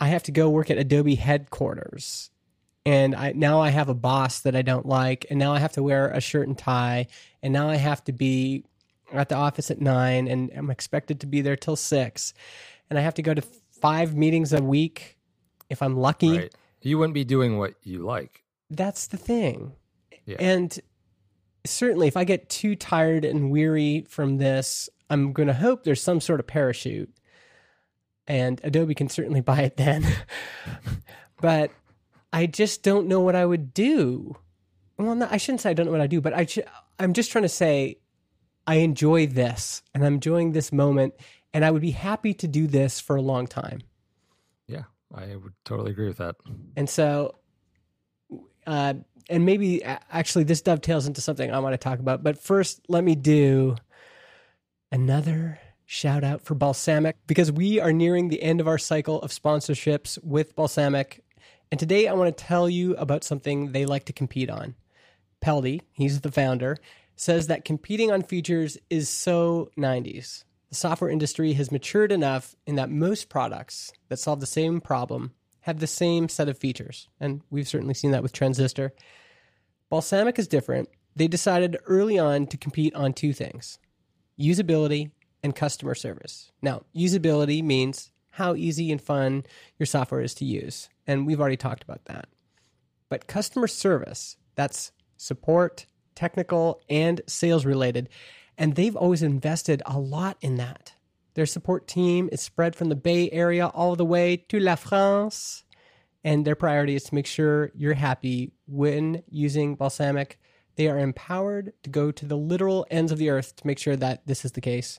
I 0.01 0.09
have 0.09 0.23
to 0.25 0.33
go 0.33 0.49
work 0.49 0.71
at 0.71 0.79
Adobe 0.79 1.14
headquarters. 1.14 2.31
And 2.87 3.14
I 3.14 3.33
now 3.33 3.61
I 3.61 3.71
have 3.71 3.88
a 3.88 3.94
boss 3.94 4.40
that 4.40 4.57
I 4.57 4.62
don't 4.62 4.87
like, 4.87 5.27
and 5.29 5.38
now 5.38 5.53
I 5.53 5.59
have 5.59 5.73
to 5.73 5.83
wear 5.83 6.09
a 6.09 6.21
shirt 6.21 6.49
and 6.49 6.57
tie, 6.57 7.09
and 7.42 7.53
now 7.53 7.68
I 7.68 7.77
have 7.77 8.03
to 8.05 8.12
be 8.12 8.64
at 9.12 9.29
the 9.29 9.35
office 9.35 9.71
at 9.71 9.81
nine, 9.81 10.29
and 10.29 10.51
I'm 10.55 10.71
expected 10.71 11.21
to 11.21 11.27
be 11.27 11.40
there 11.40 11.57
till 11.57 11.77
six, 11.77 12.35
and 12.90 12.99
I 12.99 13.03
have 13.03 13.14
to 13.14 13.23
go 13.23 13.35
to 13.35 13.42
five 13.42 14.14
meetings 14.14 14.53
a 14.53 14.62
week 14.62 15.18
if 15.71 15.83
I'm 15.83 15.97
lucky. 15.97 16.38
Right. 16.38 16.55
You 16.83 16.99
wouldn't 16.99 17.14
be 17.14 17.25
doing 17.25 17.59
what 17.59 17.75
you 17.83 18.05
like. 18.05 18.44
That's 18.71 19.07
the 19.07 19.16
thing. 19.16 19.73
Yeah. 20.27 20.37
And 20.38 20.79
certainly, 21.66 22.07
if 22.07 22.16
I 22.16 22.25
get 22.25 22.49
too 22.49 22.77
tired 22.77 23.25
and 23.25 23.51
weary 23.51 24.05
from 24.09 24.38
this, 24.38 24.88
I'm 25.11 25.33
going 25.33 25.49
to 25.49 25.55
hope 25.55 25.85
there's 25.85 26.03
some 26.03 26.21
sort 26.21 26.40
of 26.40 26.47
parachute. 26.47 27.12
And 28.27 28.61
Adobe 28.62 28.94
can 28.94 29.09
certainly 29.09 29.40
buy 29.42 29.62
it 29.62 29.77
then. 29.77 30.07
but 31.40 31.71
I 32.33 32.47
just 32.47 32.83
don't 32.83 33.09
know 33.09 33.21
what 33.21 33.35
I 33.35 33.47
would 33.47 33.73
do. 33.73 34.37
Well, 34.99 35.14
no, 35.14 35.29
I 35.31 35.37
shouldn't 35.37 35.61
say 35.61 35.71
I 35.71 35.75
don't 35.75 35.87
know 35.87 35.92
what 35.92 36.01
I 36.01 36.07
do, 36.07 36.21
but 36.21 36.35
I 36.35 36.44
sh- 36.44 36.59
I'm 36.99 37.12
just 37.12 37.31
trying 37.31 37.42
to 37.44 37.49
say 37.49 37.99
I 38.68 38.74
enjoy 38.76 39.26
this 39.26 39.83
and 39.94 40.04
I'm 40.04 40.14
enjoying 40.14 40.52
this 40.52 40.72
moment 40.72 41.14
and 41.54 41.64
I 41.64 41.70
would 41.70 41.81
be 41.81 41.90
happy 41.90 42.35
to 42.35 42.46
do 42.46 42.66
this 42.66 43.00
for 43.00 43.16
a 43.16 43.22
long 43.22 43.46
time. 43.46 43.81
Yeah, 44.66 44.83
I 45.12 45.37
would 45.37 45.54
totally 45.64 45.92
agree 45.92 46.09
with 46.09 46.18
that. 46.18 46.37
And 46.76 46.88
so, 46.88 47.37
uh, 48.66 48.92
and 49.31 49.46
maybe 49.46 49.83
actually 49.83 50.44
this 50.44 50.61
dovetails 50.61 51.07
into 51.07 51.22
something 51.22 51.50
I 51.50 51.61
want 51.61 51.72
to 51.72 51.78
talk 51.78 51.98
about. 51.98 52.22
But 52.22 52.38
first, 52.38 52.83
let 52.88 53.02
me 53.04 53.14
do 53.14 53.76
another 54.92 55.59
shout 55.87 56.22
out 56.22 56.42
for 56.42 56.54
Balsamiq 56.54 57.14
because 57.26 57.50
we 57.50 57.81
are 57.81 57.92
nearing 57.92 58.28
the 58.28 58.42
end 58.42 58.61
of 58.61 58.68
our 58.68 58.76
cycle 58.76 59.22
of 59.22 59.31
sponsorships 59.31 60.22
with 60.22 60.54
Balsamiq. 60.54 61.20
And 61.72 61.81
today 61.81 62.07
I 62.07 62.12
want 62.12 62.37
to 62.37 62.44
tell 62.44 62.68
you 62.68 62.94
about 62.96 63.24
something 63.24 63.72
they 63.72 63.87
like 63.87 64.04
to 64.04 64.12
compete 64.12 64.50
on. 64.50 64.74
Peldi, 65.42 65.81
he's 65.92 66.20
the 66.20 66.33
founder, 66.33 66.76
says 67.20 67.48
that 67.48 67.64
competing 67.64 68.11
on 68.11 68.22
features 68.22 68.78
is 68.88 69.09
so 69.09 69.70
90s. 69.76 70.44
The 70.68 70.74
software 70.74 71.11
industry 71.11 71.54
has 71.54 71.72
matured 71.72 72.12
enough 72.12 72.54
in 72.66 72.76
that 72.76 72.90
most 72.90 73.28
products 73.28 73.92
that 74.09 74.18
solve 74.18 74.40
the 74.40 74.46
same 74.46 74.81
problem 74.81 75.33
have 75.62 75.81
the 75.81 75.87
same 75.87 76.28
set 76.28 76.48
of 76.48 76.57
features. 76.57 77.09
And 77.18 77.42
we've 77.50 77.68
certainly 77.68 77.94
seen 77.94 78.12
that 78.12 78.22
with 78.22 78.33
Transistor. 78.33 78.94
Balsamiq 79.90 80.38
is 80.38 80.46
different. 80.46 80.88
They 81.16 81.26
decided 81.26 81.76
early 81.87 82.18
on 82.18 82.46
to 82.46 82.57
compete 82.57 82.94
on 82.94 83.12
two 83.12 83.33
things 83.33 83.78
usability 84.38 85.11
and 85.42 85.57
customer 85.57 85.96
service. 85.96 86.52
Now, 86.62 86.83
usability 86.94 87.62
means 87.62 88.12
how 88.31 88.54
easy 88.54 88.92
and 88.92 89.02
fun 89.02 89.44
your 89.78 89.87
software 89.87 90.20
is 90.20 90.35
to 90.35 90.44
use. 90.44 90.88
And 91.09 91.26
we've 91.26 91.40
already 91.40 91.57
talked 91.57 91.83
about 91.83 92.04
that. 92.04 92.28
But 93.09 93.26
customer 93.26 93.66
service, 93.66 94.37
that's 94.54 94.92
support, 95.16 95.87
technical, 96.18 96.81
and 96.90 97.20
sales 97.28 97.64
related. 97.64 98.09
And 98.59 98.74
they've 98.74 98.96
always 98.96 99.22
invested 99.22 99.83
a 99.87 99.98
lot 99.98 100.37
in 100.40 100.57
that. 100.57 100.94
Their 101.35 101.46
support 101.46 101.87
team 101.87 102.28
is 102.33 102.40
spread 102.40 102.74
from 102.74 102.88
the 102.88 102.96
Bay 102.96 103.31
Area 103.31 103.68
all 103.68 103.94
the 103.94 104.04
way 104.04 104.37
to 104.48 104.59
La 104.59 104.74
France. 104.74 105.62
And 106.24 106.44
their 106.44 106.57
priority 106.57 106.96
is 106.96 107.04
to 107.04 107.14
make 107.14 107.26
sure 107.26 107.70
you're 107.76 107.94
happy 107.94 108.52
when 108.66 109.22
using 109.31 109.76
balsamiq. 109.76 110.33
They 110.74 110.88
are 110.88 110.98
empowered 110.98 111.72
to 111.85 111.90
go 111.90 112.11
to 112.11 112.26
the 112.26 112.37
literal 112.37 112.85
ends 112.90 113.12
of 113.12 113.18
the 113.18 113.31
earth 113.31 113.54
to 113.57 113.66
make 113.66 113.78
sure 113.78 113.96
that 113.96 114.26
this 114.26 114.44
is 114.44 114.52
the 114.52 114.61
case. 114.61 114.98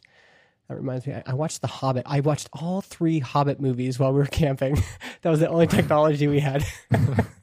That 0.70 0.78
reminds 0.78 1.06
me, 1.06 1.22
I 1.26 1.34
watched 1.34 1.62
The 1.62 1.68
Hobbit. 1.68 2.04
I 2.06 2.22
watched 2.22 2.48
all 2.54 2.80
three 2.80 3.20
Hobbit 3.20 3.60
movies 3.60 4.00
while 4.00 4.14
we 4.14 4.20
were 4.20 4.26
camping. 4.44 4.76
that 5.22 5.30
was 5.30 5.42
the 5.42 5.50
only 5.50 5.68
technology 5.68 6.28
we 6.28 6.40
had. 6.40 6.64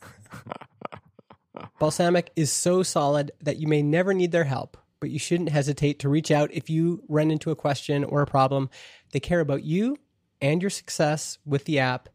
Balsamiq 1.81 2.29
is 2.37 2.51
so 2.51 2.83
solid 2.83 3.33
that 3.41 3.59
you 3.59 3.67
may 3.67 3.83
never 3.83 4.15
need 4.15 4.33
their 4.33 4.45
help 4.45 4.77
but 5.01 5.11
you 5.11 5.19
shouldn't 5.19 5.51
hesitate 5.51 5.99
to 6.01 6.09
reach 6.09 6.31
out 6.31 6.51
if 6.53 6.71
you 6.71 7.03
run 7.09 7.31
into 7.31 7.51
a 7.51 7.57
question 7.57 8.05
or 8.05 8.23
a 8.23 8.27
problem. 8.27 8.71
They 9.13 9.21
care 9.21 9.41
about 9.41 9.63
you 9.63 9.99
and 10.41 10.61
your 10.61 10.71
success 10.71 11.39
with 11.45 11.65
the 11.65 11.79
app. 11.79 12.09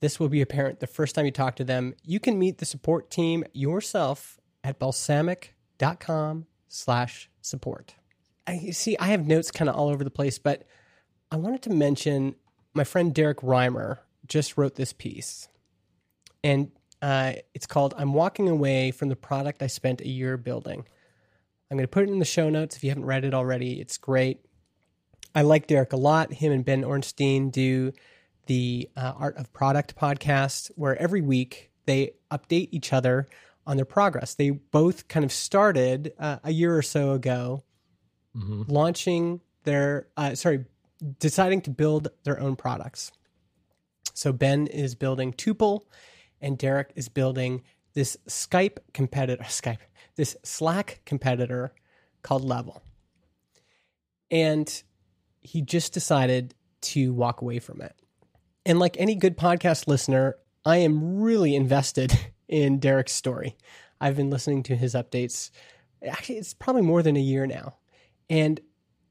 This 0.00 0.18
will 0.18 0.28
be 0.28 0.40
apparent 0.40 0.80
the 0.80 0.86
first 0.86 1.14
time 1.14 1.24
you 1.24 1.30
talk 1.30 1.56
to 1.56 1.64
them. 1.64 1.94
You 2.02 2.20
can 2.20 2.38
meet 2.38 2.58
the 2.58 2.64
support 2.64 3.10
team 3.10 3.44
yourself 3.52 4.38
at 4.64 4.78
balsamiq.com 4.78 6.46
slash 6.68 7.30
support. 7.40 7.94
I 8.46 8.70
see 8.70 8.96
I 8.98 9.08
have 9.08 9.26
notes 9.26 9.50
kind 9.50 9.68
of 9.68 9.76
all 9.76 9.88
over 9.88 10.04
the 10.04 10.10
place, 10.10 10.38
but 10.38 10.66
I 11.30 11.36
wanted 11.36 11.62
to 11.62 11.70
mention 11.70 12.34
my 12.74 12.84
friend 12.84 13.14
Derrick 13.14 13.38
Reimer 13.38 13.98
just 14.26 14.56
wrote 14.56 14.76
this 14.76 14.92
piece. 14.92 15.48
And 16.42 16.70
uh, 17.02 17.32
it's 17.54 17.66
called 17.66 17.94
I'm 17.96 18.12
Walking 18.12 18.48
Away 18.48 18.90
from 18.90 19.08
the 19.08 19.16
Product 19.16 19.62
I 19.62 19.66
Spent 19.66 20.00
a 20.00 20.08
Year 20.08 20.36
Building. 20.36 20.86
I'm 21.70 21.76
going 21.76 21.84
to 21.84 21.88
put 21.88 22.04
it 22.04 22.10
in 22.10 22.18
the 22.18 22.24
show 22.24 22.50
notes 22.50 22.76
if 22.76 22.82
you 22.82 22.90
haven't 22.90 23.04
read 23.04 23.24
it 23.24 23.34
already. 23.34 23.80
It's 23.80 23.96
great. 23.96 24.44
I 25.34 25.42
like 25.42 25.66
Derrick 25.66 25.92
a 25.92 25.96
lot. 25.96 26.32
Him 26.32 26.52
and 26.52 26.64
Ben 26.64 26.82
Orenstein 26.82 27.52
do 27.52 27.92
the 28.46 28.88
uh, 28.96 29.12
Art 29.16 29.36
of 29.36 29.52
Product 29.52 29.94
podcast, 29.94 30.70
where 30.74 31.00
every 31.00 31.20
week 31.20 31.70
they 31.86 32.12
update 32.30 32.68
each 32.72 32.92
other 32.92 33.28
on 33.66 33.76
their 33.76 33.84
progress. 33.84 34.34
They 34.34 34.50
both 34.50 35.06
kind 35.06 35.24
of 35.24 35.32
started 35.32 36.12
uh, 36.18 36.38
a 36.42 36.50
year 36.50 36.76
or 36.76 36.82
so 36.82 37.12
ago, 37.12 37.62
mm-hmm. 38.36 38.62
launching 38.66 39.40
their, 39.62 40.08
uh, 40.16 40.34
sorry, 40.34 40.64
deciding 41.20 41.60
to 41.62 41.70
build 41.70 42.08
their 42.24 42.40
own 42.40 42.56
products. 42.56 43.12
So 44.14 44.32
Ben 44.32 44.66
is 44.66 44.94
building 44.96 45.32
Tuple, 45.32 45.82
and 46.40 46.58
Derrick 46.58 46.92
is 46.96 47.08
building 47.08 47.62
this 47.94 48.16
Skype 48.28 48.78
competitor, 48.92 49.42
Skype, 49.48 49.78
this 50.16 50.36
Slack 50.42 51.00
competitor 51.04 51.72
called 52.22 52.44
Level. 52.44 52.82
And 54.30 54.82
he 55.40 55.62
just 55.62 55.92
decided 55.92 56.54
to 56.82 57.12
walk 57.12 57.42
away 57.42 57.58
from 57.58 57.80
it. 57.80 57.94
And 58.64 58.78
like 58.78 58.96
any 58.98 59.14
good 59.14 59.36
podcast 59.36 59.88
listener, 59.88 60.36
I 60.64 60.78
am 60.78 61.20
really 61.20 61.54
invested 61.54 62.12
in 62.48 62.78
Derrick's 62.78 63.12
story. 63.12 63.56
I've 64.00 64.16
been 64.16 64.30
listening 64.30 64.62
to 64.64 64.76
his 64.76 64.94
updates. 64.94 65.50
Actually, 66.06 66.38
it's 66.38 66.54
probably 66.54 66.82
more 66.82 67.02
than 67.02 67.16
a 67.16 67.20
year 67.20 67.46
now. 67.46 67.76
And 68.28 68.60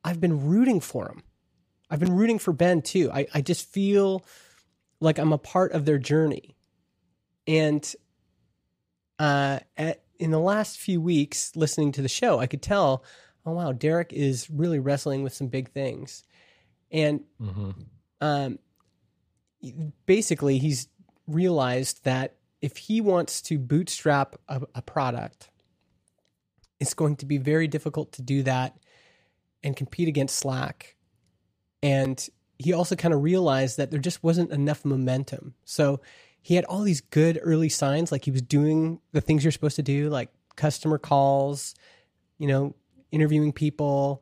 I've 0.03 0.21
been 0.21 0.47
rooting 0.47 0.79
for 0.79 1.07
him. 1.07 1.23
I've 1.89 1.99
been 1.99 2.15
rooting 2.15 2.39
for 2.39 2.53
Ben 2.53 2.81
too. 2.81 3.11
I, 3.11 3.27
I 3.33 3.41
just 3.41 3.67
feel 3.67 4.23
like 4.99 5.17
I'm 5.17 5.33
a 5.33 5.37
part 5.37 5.71
of 5.73 5.85
their 5.85 5.97
journey. 5.97 6.55
And 7.49 7.95
uh, 9.17 9.59
at, 9.75 10.03
in 10.19 10.29
the 10.29 10.39
last 10.39 10.77
few 10.77 11.01
weeks 11.01 11.55
listening 11.55 11.91
to 11.93 12.03
the 12.03 12.07
show, 12.07 12.39
I 12.39 12.45
could 12.45 12.61
tell, 12.61 13.03
oh 13.43 13.53
wow, 13.53 13.71
Derrick 13.71 14.13
is 14.13 14.47
really 14.51 14.77
wrestling 14.77 15.23
with 15.23 15.33
some 15.33 15.47
big 15.47 15.71
things, 15.71 16.23
and 16.91 17.21
mm-hmm. 17.41 17.71
um, 18.21 18.59
basically 20.05 20.59
he's 20.59 20.89
realized 21.27 22.03
that 22.03 22.35
if 22.61 22.77
he 22.77 23.01
wants 23.01 23.41
to 23.43 23.57
bootstrap 23.57 24.35
a, 24.47 24.61
a 24.75 24.83
product, 24.83 25.49
it's 26.79 26.93
going 26.93 27.15
to 27.15 27.25
be 27.25 27.39
very 27.39 27.67
difficult 27.67 28.11
to 28.11 28.21
do 28.21 28.43
that 28.43 28.77
and 29.63 29.75
compete 29.75 30.07
against 30.07 30.37
Slack. 30.37 30.95
And 31.81 32.29
he 32.59 32.73
also 32.73 32.95
kind 32.95 33.13
of 33.13 33.23
realized 33.23 33.77
that 33.77 33.89
there 33.89 33.99
just 33.99 34.21
wasn't 34.21 34.51
enough 34.51 34.85
momentum. 34.85 35.55
So 35.65 36.01
he 36.41 36.55
had 36.55 36.65
all 36.65 36.81
these 36.81 37.01
good 37.01 37.39
early 37.41 37.69
signs, 37.69 38.11
like 38.11 38.25
he 38.25 38.31
was 38.31 38.41
doing 38.41 38.99
the 39.11 39.21
things 39.21 39.43
you're 39.43 39.51
supposed 39.51 39.75
to 39.75 39.83
do, 39.83 40.09
like 40.09 40.29
customer 40.55 40.97
calls, 40.97 41.75
you 42.37 42.47
know, 42.47 42.75
interviewing 43.11 43.51
people. 43.51 44.21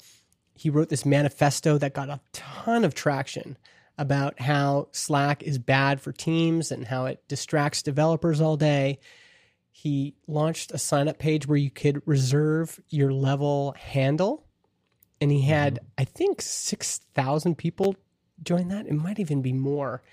He 0.56 0.70
wrote 0.70 0.90
this 0.90 1.06
manifesto 1.06 1.78
that 1.78 1.94
got 1.94 2.10
a 2.10 2.20
ton 2.34 2.84
of 2.84 2.96
traction 2.96 3.58
about 3.98 4.40
how 4.40 4.88
Slack 4.92 5.44
is 5.44 5.58
bad 5.58 6.02
for 6.02 6.12
teams 6.12 6.72
and 6.72 6.86
how 6.86 7.06
it 7.06 7.24
distracts 7.28 7.82
developers 7.82 8.42
all 8.42 8.58
day. 8.58 9.00
He 9.72 10.16
launched 10.28 10.72
a 10.72 10.78
sign 10.78 11.08
up 11.08 11.20
page 11.20 11.48
where 11.48 11.58
you 11.58 11.70
could 11.70 12.02
reserve 12.06 12.80
your 12.90 13.12
level 13.12 13.76
handle. 13.78 14.44
And 15.20 15.32
he 15.32 15.42
had, 15.42 15.76
mm-hmm. 15.76 15.86
I 16.00 16.04
think, 16.04 16.42
6,000 16.42 17.56
people 17.58 17.96
join 18.44 18.68
that. 18.70 18.88
It 18.88 18.94
might 18.94 19.20
even 19.20 19.42
be 19.42 19.54
more. 19.54 20.04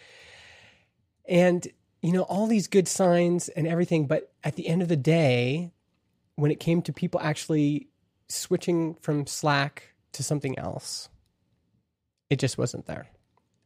And 1.27 1.67
you 2.05 2.13
know, 2.13 2.25
all 2.25 2.47
these 2.47 2.67
good 2.67 2.87
signs 2.87 3.49
and 3.49 3.67
everything. 3.67 4.07
But 4.07 4.31
at 4.45 4.57
the 4.57 4.69
end 4.69 4.83
of 4.83 4.89
the 4.89 4.97
day, 4.97 5.73
when 6.37 6.51
it 6.51 6.61
came 6.61 6.83
to 6.83 6.93
people 6.93 7.19
actually 7.19 7.89
switching 8.29 8.95
from 8.97 9.27
Slack 9.27 9.95
to 10.13 10.23
something 10.23 10.59
else, 10.59 11.09
it 12.29 12.39
just 12.39 12.59
wasn't 12.59 12.85
there. 12.85 13.07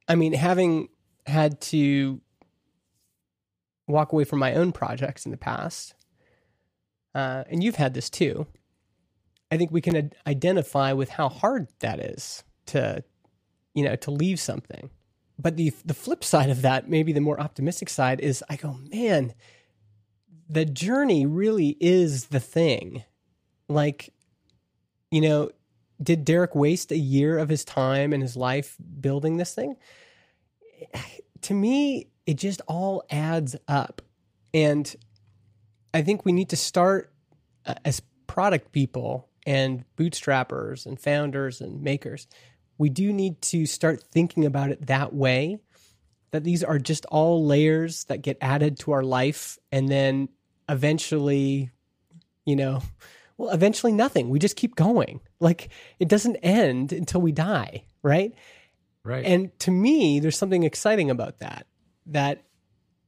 I 0.06 0.14
mean, 0.14 0.34
having 0.34 0.88
had 1.26 1.60
to 1.62 2.20
walk 3.88 4.12
away 4.12 4.22
from 4.22 4.38
my 4.38 4.54
own 4.54 4.70
projects 4.70 5.24
in 5.24 5.32
the 5.32 5.36
past, 5.36 5.94
uh, 7.16 7.42
and 7.50 7.60
you've 7.60 7.74
had 7.74 7.92
this 7.92 8.08
too, 8.08 8.46
I 9.50 9.56
think 9.56 9.72
we 9.72 9.80
can 9.80 10.12
identify 10.28 10.92
with 10.92 11.08
how 11.08 11.28
hard 11.28 11.66
that 11.80 11.98
is 11.98 12.44
to, 12.66 13.02
you 13.74 13.82
know, 13.82 13.96
to 13.96 14.12
leave 14.12 14.38
something 14.38 14.90
but 15.38 15.56
the 15.56 15.72
the 15.84 15.94
flip 15.94 16.24
side 16.24 16.50
of 16.50 16.62
that, 16.62 16.88
maybe 16.88 17.12
the 17.12 17.20
more 17.20 17.40
optimistic 17.40 17.88
side, 17.88 18.20
is 18.20 18.42
I 18.48 18.56
go, 18.56 18.78
man, 18.90 19.34
the 20.48 20.64
journey 20.64 21.26
really 21.26 21.76
is 21.80 22.26
the 22.26 22.40
thing. 22.40 23.04
Like, 23.68 24.12
you 25.10 25.20
know, 25.20 25.50
did 26.02 26.24
Derrick 26.24 26.54
waste 26.54 26.90
a 26.90 26.96
year 26.96 27.38
of 27.38 27.48
his 27.48 27.64
time 27.64 28.12
and 28.12 28.22
his 28.22 28.36
life 28.36 28.76
building 29.00 29.36
this 29.36 29.54
thing? 29.54 29.76
To 31.42 31.54
me, 31.54 32.08
it 32.26 32.34
just 32.34 32.60
all 32.66 33.04
adds 33.10 33.54
up. 33.68 34.02
And 34.52 34.92
I 35.94 36.02
think 36.02 36.24
we 36.24 36.32
need 36.32 36.48
to 36.48 36.56
start 36.56 37.12
uh, 37.64 37.76
as 37.84 38.02
product 38.26 38.72
people 38.72 39.28
and 39.46 39.84
bootstrappers 39.96 40.84
and 40.84 40.98
founders 40.98 41.60
and 41.60 41.80
makers 41.80 42.26
we 42.78 42.88
do 42.88 43.12
need 43.12 43.40
to 43.42 43.66
start 43.66 44.02
thinking 44.02 44.46
about 44.46 44.70
it 44.70 44.86
that 44.86 45.12
way 45.12 45.58
that 46.30 46.44
these 46.44 46.62
are 46.62 46.78
just 46.78 47.06
all 47.06 47.44
layers 47.44 48.04
that 48.04 48.22
get 48.22 48.38
added 48.40 48.78
to 48.78 48.92
our 48.92 49.02
life 49.02 49.58
and 49.72 49.88
then 49.88 50.28
eventually 50.68 51.70
you 52.44 52.56
know 52.56 52.82
well 53.36 53.50
eventually 53.50 53.92
nothing. 53.92 54.30
We 54.30 54.38
just 54.38 54.56
keep 54.56 54.74
going. 54.74 55.20
Like 55.38 55.70
it 55.98 56.08
doesn't 56.08 56.36
end 56.36 56.92
until 56.92 57.20
we 57.20 57.32
die 57.32 57.84
right? 58.02 58.34
Right. 59.04 59.24
and 59.24 59.58
to 59.60 59.70
me 59.70 60.20
there's 60.20 60.36
something 60.36 60.64
exciting 60.64 61.10
about 61.10 61.38
that 61.38 61.66
that 62.06 62.42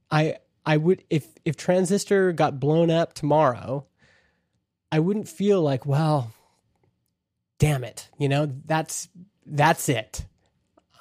i 0.09 0.37
i 0.65 0.77
would 0.77 1.03
if 1.11 1.27
if 1.45 1.57
transistor 1.57 2.31
got 2.31 2.59
blown 2.59 2.89
up 2.89 3.13
tomorrow 3.13 3.85
i 4.91 4.99
wouldn't 4.99 5.27
feel 5.27 5.61
like 5.61 5.85
well 5.85 6.31
damn 7.59 7.83
it 7.83 8.09
you 8.17 8.29
know 8.29 8.51
that's 8.65 9.09
that's 9.45 9.89
it 9.89 10.25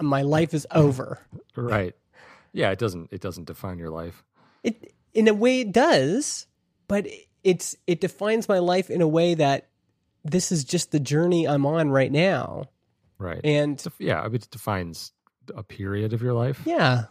my 0.00 0.22
life 0.22 0.54
is 0.54 0.66
over 0.70 1.18
right. 1.56 1.94
Yeah, 2.52 2.70
it 2.70 2.78
doesn't 2.78 3.08
it 3.12 3.20
doesn't 3.20 3.44
define 3.46 3.78
your 3.78 3.90
life. 3.90 4.24
it 4.64 4.92
in 5.14 5.28
a 5.28 5.34
way 5.34 5.60
it 5.60 5.72
does 5.72 6.46
but 6.88 7.06
it's 7.44 7.76
it 7.86 8.00
defines 8.00 8.48
my 8.48 8.58
life 8.58 8.90
in 8.90 9.00
a 9.02 9.08
way 9.08 9.34
that 9.34 9.68
this 10.24 10.50
is 10.52 10.64
just 10.64 10.90
the 10.92 11.00
journey 11.00 11.46
i'm 11.46 11.64
on 11.66 11.90
right 11.90 12.10
now 12.12 12.64
Right. 13.18 13.40
and 13.44 13.82
yeah, 13.98 14.26
it 14.32 14.48
defines 14.50 15.12
a 15.54 15.62
period 15.62 16.12
of 16.14 16.22
your 16.22 16.32
life. 16.32 16.62
yeah 16.64 17.04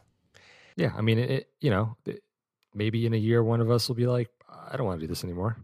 Yeah, 0.76 0.92
I 0.98 1.02
mean, 1.02 1.20
it, 1.20 1.30
it 1.30 1.50
you 1.62 1.70
know, 1.70 1.96
it, 2.06 2.24
maybe 2.74 3.06
in 3.06 3.14
a 3.14 3.18
year 3.18 3.44
one 3.44 3.62
of 3.62 3.70
us 3.70 3.88
will 3.88 3.96
be 3.96 4.08
like, 4.08 4.28
I 4.50 4.76
don't 4.76 4.88
want 4.88 5.00
to 5.00 5.06
do 5.06 5.08
this 5.10 5.24
anymore. 5.24 5.58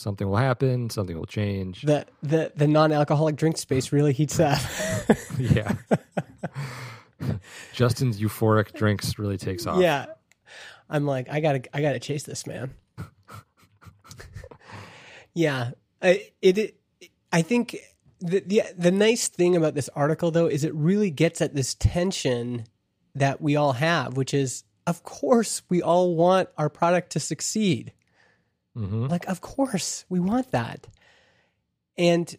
Something 0.00 0.30
will 0.30 0.38
happen, 0.38 0.88
something 0.88 1.14
will 1.14 1.26
change. 1.26 1.82
the 1.82 2.06
the 2.22 2.50
the 2.56 2.66
non-alcoholic 2.66 3.36
drink 3.36 3.58
space 3.58 3.92
really 3.92 4.14
heats 4.14 4.40
up 4.40 4.58
yeah. 5.38 5.74
Justin's 7.74 8.18
euphoric 8.18 8.72
drinks 8.72 9.18
really 9.18 9.36
takes 9.36 9.66
off. 9.66 9.78
Yeah. 9.78 10.06
I'm 10.88 11.04
like, 11.04 11.28
I 11.30 11.40
gotta, 11.40 11.62
I 11.76 11.82
gotta 11.82 11.98
chase 11.98 12.22
this 12.22 12.46
man. 12.46 12.72
yeah. 15.34 15.72
I, 16.00 16.30
it, 16.40 16.56
it, 16.56 16.80
I 17.30 17.42
think 17.42 17.76
the, 18.20 18.40
the, 18.40 18.62
the 18.78 18.90
nice 18.90 19.28
thing 19.28 19.54
about 19.54 19.74
this 19.74 19.90
article 19.94 20.30
though, 20.30 20.46
is 20.46 20.64
it 20.64 20.74
really 20.74 21.10
gets 21.10 21.42
at 21.42 21.54
this 21.54 21.74
tension 21.74 22.64
that 23.14 23.42
we 23.42 23.54
all 23.54 23.72
have, 23.72 24.16
which 24.16 24.32
is, 24.32 24.64
of 24.86 25.02
course, 25.02 25.60
we 25.68 25.82
all 25.82 26.14
want 26.14 26.48
our 26.56 26.70
product 26.70 27.10
to 27.12 27.20
succeed. 27.20 27.92
Hmm 28.74 29.06
Like, 29.06 29.26
of 29.26 29.40
course, 29.40 30.04
we 30.08 30.20
want 30.20 30.50
that. 30.52 30.86
And 31.98 32.36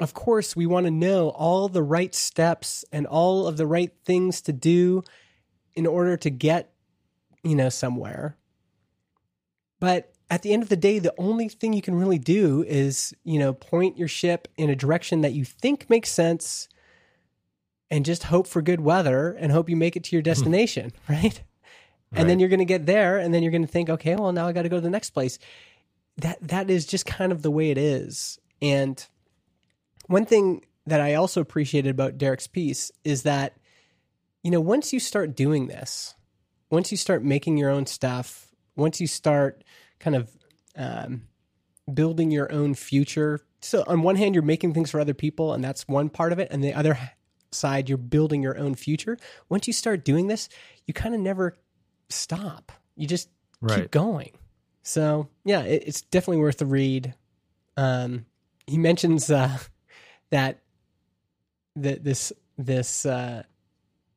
of 0.00 0.14
course, 0.14 0.54
we 0.54 0.66
want 0.66 0.86
to 0.86 0.90
know 0.90 1.30
all 1.30 1.68
the 1.68 1.82
right 1.82 2.14
steps 2.14 2.84
and 2.92 3.06
all 3.06 3.46
of 3.46 3.56
the 3.56 3.66
right 3.66 3.92
things 4.04 4.40
to 4.42 4.52
do 4.52 5.02
in 5.74 5.86
order 5.86 6.16
to 6.16 6.30
get, 6.30 6.72
you 7.42 7.56
know, 7.56 7.68
somewhere. 7.68 8.36
But 9.80 10.12
at 10.30 10.42
the 10.42 10.52
end 10.52 10.62
of 10.62 10.68
the 10.68 10.76
day, 10.76 10.98
the 10.98 11.14
only 11.18 11.48
thing 11.48 11.72
you 11.72 11.82
can 11.82 11.94
really 11.94 12.18
do 12.18 12.64
is, 12.66 13.14
you 13.24 13.38
know, 13.38 13.52
point 13.52 13.98
your 13.98 14.08
ship 14.08 14.46
in 14.56 14.70
a 14.70 14.76
direction 14.76 15.22
that 15.22 15.32
you 15.32 15.44
think 15.44 15.88
makes 15.88 16.10
sense 16.10 16.68
and 17.90 18.04
just 18.04 18.24
hope 18.24 18.46
for 18.46 18.60
good 18.60 18.80
weather 18.80 19.32
and 19.32 19.50
hope 19.50 19.70
you 19.70 19.76
make 19.76 19.96
it 19.96 20.04
to 20.04 20.16
your 20.16 20.22
destination, 20.22 20.92
right? 21.08 21.42
And 22.12 22.28
then 22.28 22.40
you're 22.40 22.48
going 22.48 22.58
to 22.60 22.64
get 22.64 22.86
there 22.86 23.18
and 23.18 23.34
then 23.34 23.42
you're 23.42 23.52
going 23.52 23.66
to 23.66 23.68
think, 23.68 23.90
okay, 23.90 24.16
well, 24.16 24.32
now 24.32 24.46
I 24.46 24.52
got 24.52 24.62
to 24.62 24.68
go 24.68 24.76
to 24.76 24.82
the 24.82 24.90
next 24.90 25.10
place. 25.10 25.38
That 26.16 26.38
that 26.40 26.70
is 26.70 26.86
just 26.86 27.06
kind 27.06 27.32
of 27.32 27.42
the 27.42 27.50
way 27.50 27.70
it 27.70 27.78
is. 27.78 28.38
And 28.62 29.04
one 30.06 30.24
thing 30.24 30.64
that 30.86 31.00
I 31.00 31.14
also 31.14 31.40
appreciated 31.40 31.90
about 31.90 32.18
Derrick's 32.18 32.46
piece 32.46 32.90
is 33.04 33.22
that 33.22 33.54
you 34.42 34.50
know, 34.50 34.60
once 34.60 34.92
you 34.92 35.00
start 35.00 35.36
doing 35.36 35.66
this, 35.66 36.14
once 36.70 36.90
you 36.90 36.96
start 36.96 37.22
making 37.22 37.56
your 37.56 37.70
own 37.70 37.86
stuff, 37.86 38.54
once 38.76 39.00
you 39.00 39.06
start 39.06 39.64
kind 39.98 40.16
of 40.16 40.30
um, 40.76 41.22
building 41.92 42.30
your 42.30 42.50
own 42.52 42.74
future. 42.74 43.40
So 43.60 43.84
on 43.86 44.02
one 44.02 44.16
hand, 44.16 44.34
you're 44.34 44.42
making 44.42 44.74
things 44.74 44.90
for 44.90 45.00
other 45.00 45.14
people, 45.14 45.52
and 45.52 45.62
that's 45.62 45.88
one 45.88 46.08
part 46.08 46.32
of 46.32 46.38
it. 46.38 46.48
And 46.50 46.62
the 46.62 46.74
other 46.74 46.98
side, 47.50 47.88
you're 47.88 47.98
building 47.98 48.42
your 48.42 48.56
own 48.58 48.74
future. 48.74 49.18
Once 49.48 49.66
you 49.66 49.72
start 49.72 50.04
doing 50.04 50.28
this, 50.28 50.48
you 50.86 50.94
kind 50.94 51.14
of 51.14 51.20
never 51.20 51.56
stop. 52.08 52.72
You 52.96 53.06
just 53.06 53.28
keep 53.82 53.90
going. 53.90 54.32
So 54.82 55.28
yeah, 55.44 55.62
it, 55.62 55.84
it's 55.86 56.02
definitely 56.02 56.38
worth 56.42 56.58
the 56.58 56.66
read. 56.66 57.14
Um, 57.76 58.26
he 58.66 58.78
mentions 58.78 59.30
uh, 59.30 59.58
that 60.30 60.60
that 61.76 62.02
this 62.04 62.32
this 62.56 63.06
uh, 63.06 63.42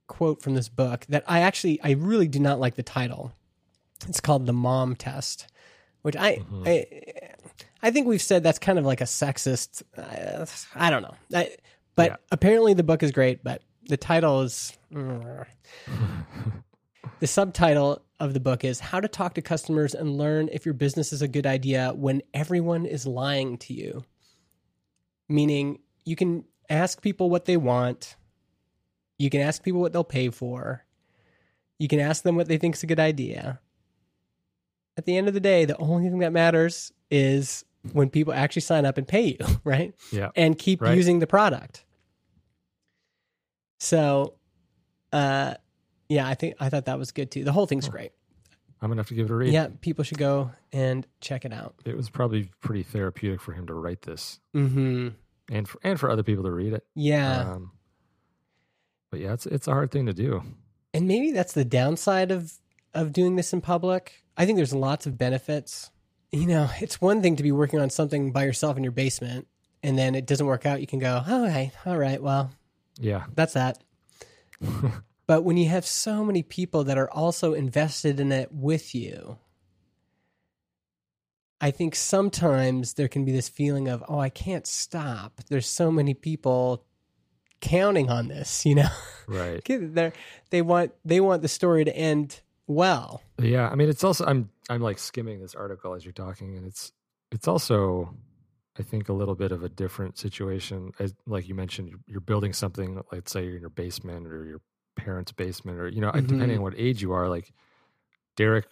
quote 0.07 0.41
from 0.41 0.55
this 0.55 0.69
book 0.69 1.05
that 1.09 1.23
I 1.27 1.41
actually 1.41 1.79
I 1.83 1.91
really 1.91 2.27
do 2.27 2.39
not 2.39 2.59
like 2.59 2.75
the 2.75 2.83
title. 2.83 3.33
It's 4.07 4.19
called 4.19 4.45
the 4.47 4.53
Mom 4.53 4.95
Test, 4.95 5.47
which 6.01 6.15
I 6.15 6.37
Mhm. 6.37 6.67
I, 6.67 7.35
I 7.83 7.91
think 7.91 8.07
we've 8.07 8.21
said 8.21 8.41
that's 8.43 8.59
kind 8.59 8.79
of 8.79 8.85
like 8.85 9.01
a 9.01 9.05
sexist. 9.05 9.83
Uh, 9.97 10.45
I 10.75 10.89
don't 10.89 11.01
know, 11.03 11.15
I, 11.33 11.55
but 11.95 12.11
Yeah. 12.11 12.15
apparently 12.31 12.73
the 12.73 12.83
book 12.83 13.03
is 13.03 13.11
great. 13.11 13.43
But 13.43 13.61
the 13.87 13.97
title 13.97 14.41
is. 14.41 14.73
The 17.21 17.27
subtitle 17.27 18.01
of 18.19 18.33
the 18.33 18.39
book 18.39 18.63
is 18.63 18.79
How 18.79 18.99
to 18.99 19.07
Talk 19.07 19.35
to 19.35 19.43
Customers 19.43 19.93
and 19.93 20.17
Learn 20.17 20.49
If 20.51 20.65
Your 20.65 20.73
Business 20.73 21.13
is 21.13 21.21
a 21.21 21.27
Good 21.27 21.45
Idea 21.45 21.93
When 21.95 22.23
Everyone 22.33 22.87
is 22.87 23.05
Lying 23.05 23.59
to 23.59 23.75
You. 23.75 24.03
Meaning, 25.29 25.81
you 26.03 26.15
can 26.15 26.45
ask 26.67 26.99
people 26.99 27.29
what 27.29 27.45
they 27.45 27.57
want, 27.57 28.15
you 29.19 29.29
can 29.29 29.39
ask 29.39 29.61
people 29.61 29.79
what 29.81 29.93
they'll 29.93 30.03
pay 30.03 30.31
for, 30.31 30.83
you 31.77 31.87
can 31.87 31.99
ask 31.99 32.23
them 32.23 32.35
what 32.35 32.47
they 32.47 32.57
think 32.57 32.75
is 32.75 32.81
a 32.81 32.87
good 32.87 32.99
idea. 32.99 33.59
At 34.97 35.05
the 35.05 35.15
end 35.15 35.27
of 35.27 35.35
the 35.35 35.39
day, 35.39 35.65
the 35.65 35.77
only 35.77 36.09
thing 36.09 36.19
that 36.19 36.33
matters 36.33 36.91
is 37.11 37.63
when 37.93 38.09
people 38.09 38.33
actually 38.33 38.63
sign 38.63 38.83
up 38.83 38.97
and 38.97 39.07
pay 39.07 39.37
you, 39.39 39.45
right? 39.63 39.93
Yeah. 40.11 40.31
And 40.35 40.57
keep 40.57 40.81
Right. 40.81 40.97
using 40.97 41.19
the 41.19 41.27
product. 41.27 41.85
So, 43.79 44.33
uh, 45.13 45.53
yeah, 46.11 46.27
I 46.27 46.33
think 46.35 46.55
I 46.59 46.69
thought 46.69 46.85
that 46.85 46.99
was 46.99 47.11
good 47.11 47.31
too. 47.31 47.43
The 47.43 47.51
whole 47.53 47.65
thing's 47.65 47.87
great. 47.89 48.11
I'm 48.81 48.89
gonna 48.89 48.99
have 48.99 49.07
to 49.09 49.13
give 49.15 49.25
it 49.27 49.31
a 49.31 49.35
read. 49.35 49.53
Yeah, 49.53 49.67
people 49.81 50.03
should 50.03 50.17
go 50.17 50.51
and 50.73 51.05
check 51.21 51.45
it 51.45 51.53
out. 51.53 51.75
It 51.85 51.95
was 51.95 52.09
probably 52.09 52.49
pretty 52.61 52.83
therapeutic 52.83 53.39
for 53.41 53.53
him 53.53 53.67
to 53.67 53.73
write 53.73 54.01
this, 54.01 54.39
hmm 54.53 55.09
and 55.49 55.67
for 55.67 55.79
and 55.83 55.99
for 55.99 56.09
other 56.09 56.23
people 56.23 56.43
to 56.45 56.51
read 56.51 56.73
it. 56.73 56.85
Yeah, 56.95 57.53
Um, 57.53 57.71
but 59.09 59.19
yeah, 59.19 59.33
it's 59.33 59.45
it's 59.45 59.67
a 59.67 59.71
hard 59.71 59.91
thing 59.91 60.05
to 60.07 60.13
do. 60.13 60.41
and 60.93 61.07
maybe 61.07 61.31
that's 61.31 61.53
the 61.53 61.65
downside 61.65 62.31
of 62.31 62.53
of 62.93 63.13
doing 63.13 63.35
this 63.37 63.53
in 63.53 63.61
public. 63.61 64.23
I 64.35 64.45
think 64.45 64.57
there's 64.57 64.73
lots 64.73 65.05
of 65.05 65.17
benefits. 65.17 65.91
You 66.31 66.47
know, 66.47 66.69
it's 66.81 66.99
one 66.99 67.21
thing 67.21 67.35
to 67.37 67.43
be 67.43 67.51
working 67.51 67.79
on 67.79 67.89
something 67.89 68.31
by 68.31 68.45
yourself 68.45 68.77
in 68.77 68.83
your 68.83 68.91
basement, 68.93 69.47
and 69.83 69.97
then 69.97 70.15
it 70.15 70.25
doesn't 70.25 70.45
work 70.45 70.65
out. 70.65 70.81
You 70.81 70.87
can 70.87 70.99
go, 70.99 71.21
all 71.27 71.41
right, 71.43 71.71
all 71.85 71.97
right, 71.97 72.21
well, 72.23 72.51
Yeah. 72.99 73.25
that's 73.35 73.53
that. 73.53 73.83
but 75.31 75.45
when 75.45 75.55
you 75.55 75.69
have 75.69 75.85
so 75.85 76.25
many 76.25 76.43
people 76.43 76.83
that 76.83 76.97
are 76.97 77.09
also 77.09 77.53
invested 77.53 78.19
in 78.19 78.33
it 78.33 78.51
with 78.51 78.93
you, 78.93 79.37
I 81.61 81.71
think 81.71 81.95
sometimes 81.95 82.95
there 82.95 83.07
can 83.07 83.23
be 83.23 83.31
this 83.31 83.47
feeling 83.47 83.87
of, 83.87 84.03
oh, 84.09 84.19
I 84.19 84.27
can't 84.27 84.67
stop. 84.67 85.39
There's 85.47 85.67
so 85.67 85.89
many 85.89 86.13
people 86.13 86.83
counting 87.61 88.09
on 88.09 88.27
this, 88.27 88.65
you 88.65 88.75
know. 88.75 88.89
Right. 89.25 89.63
They're, 89.69 90.11
they 90.49 90.61
want 90.61 90.91
they 91.05 91.21
want 91.21 91.43
the 91.43 91.47
story 91.47 91.85
to 91.85 91.95
end 91.95 92.41
well. 92.67 93.23
Yeah, 93.39 93.69
I 93.69 93.75
mean, 93.75 93.87
it's 93.87 94.03
also 94.03 94.25
I'm 94.25 94.49
I'm 94.69 94.81
like 94.81 94.99
skimming 94.99 95.39
this 95.39 95.55
article 95.55 95.93
as 95.93 96.03
you're 96.03 96.11
talking, 96.11 96.57
and 96.57 96.65
it's 96.65 96.91
it's 97.31 97.47
also 97.47 98.17
I 98.77 98.83
think 98.83 99.07
a 99.07 99.13
little 99.13 99.35
bit 99.35 99.53
of 99.53 99.63
a 99.63 99.69
different 99.69 100.17
situation. 100.17 100.91
As 100.99 101.13
like 101.25 101.47
you 101.47 101.55
mentioned, 101.55 101.87
you're, 101.87 101.99
you're 102.05 102.19
building 102.19 102.51
something. 102.51 103.01
Let's 103.13 103.31
say 103.31 103.45
you're 103.45 103.55
in 103.55 103.61
your 103.61 103.69
basement 103.69 104.27
or 104.27 104.43
your 104.43 104.59
parents' 104.95 105.31
basement, 105.31 105.79
or 105.79 105.87
you 105.87 106.01
know, 106.01 106.11
Mhm. 106.11 106.27
depending 106.27 106.57
on 106.57 106.63
what 106.63 106.73
age 106.77 107.01
you 107.01 107.11
are. 107.13 107.27
Like 107.29 107.53
Derrick, 108.35 108.67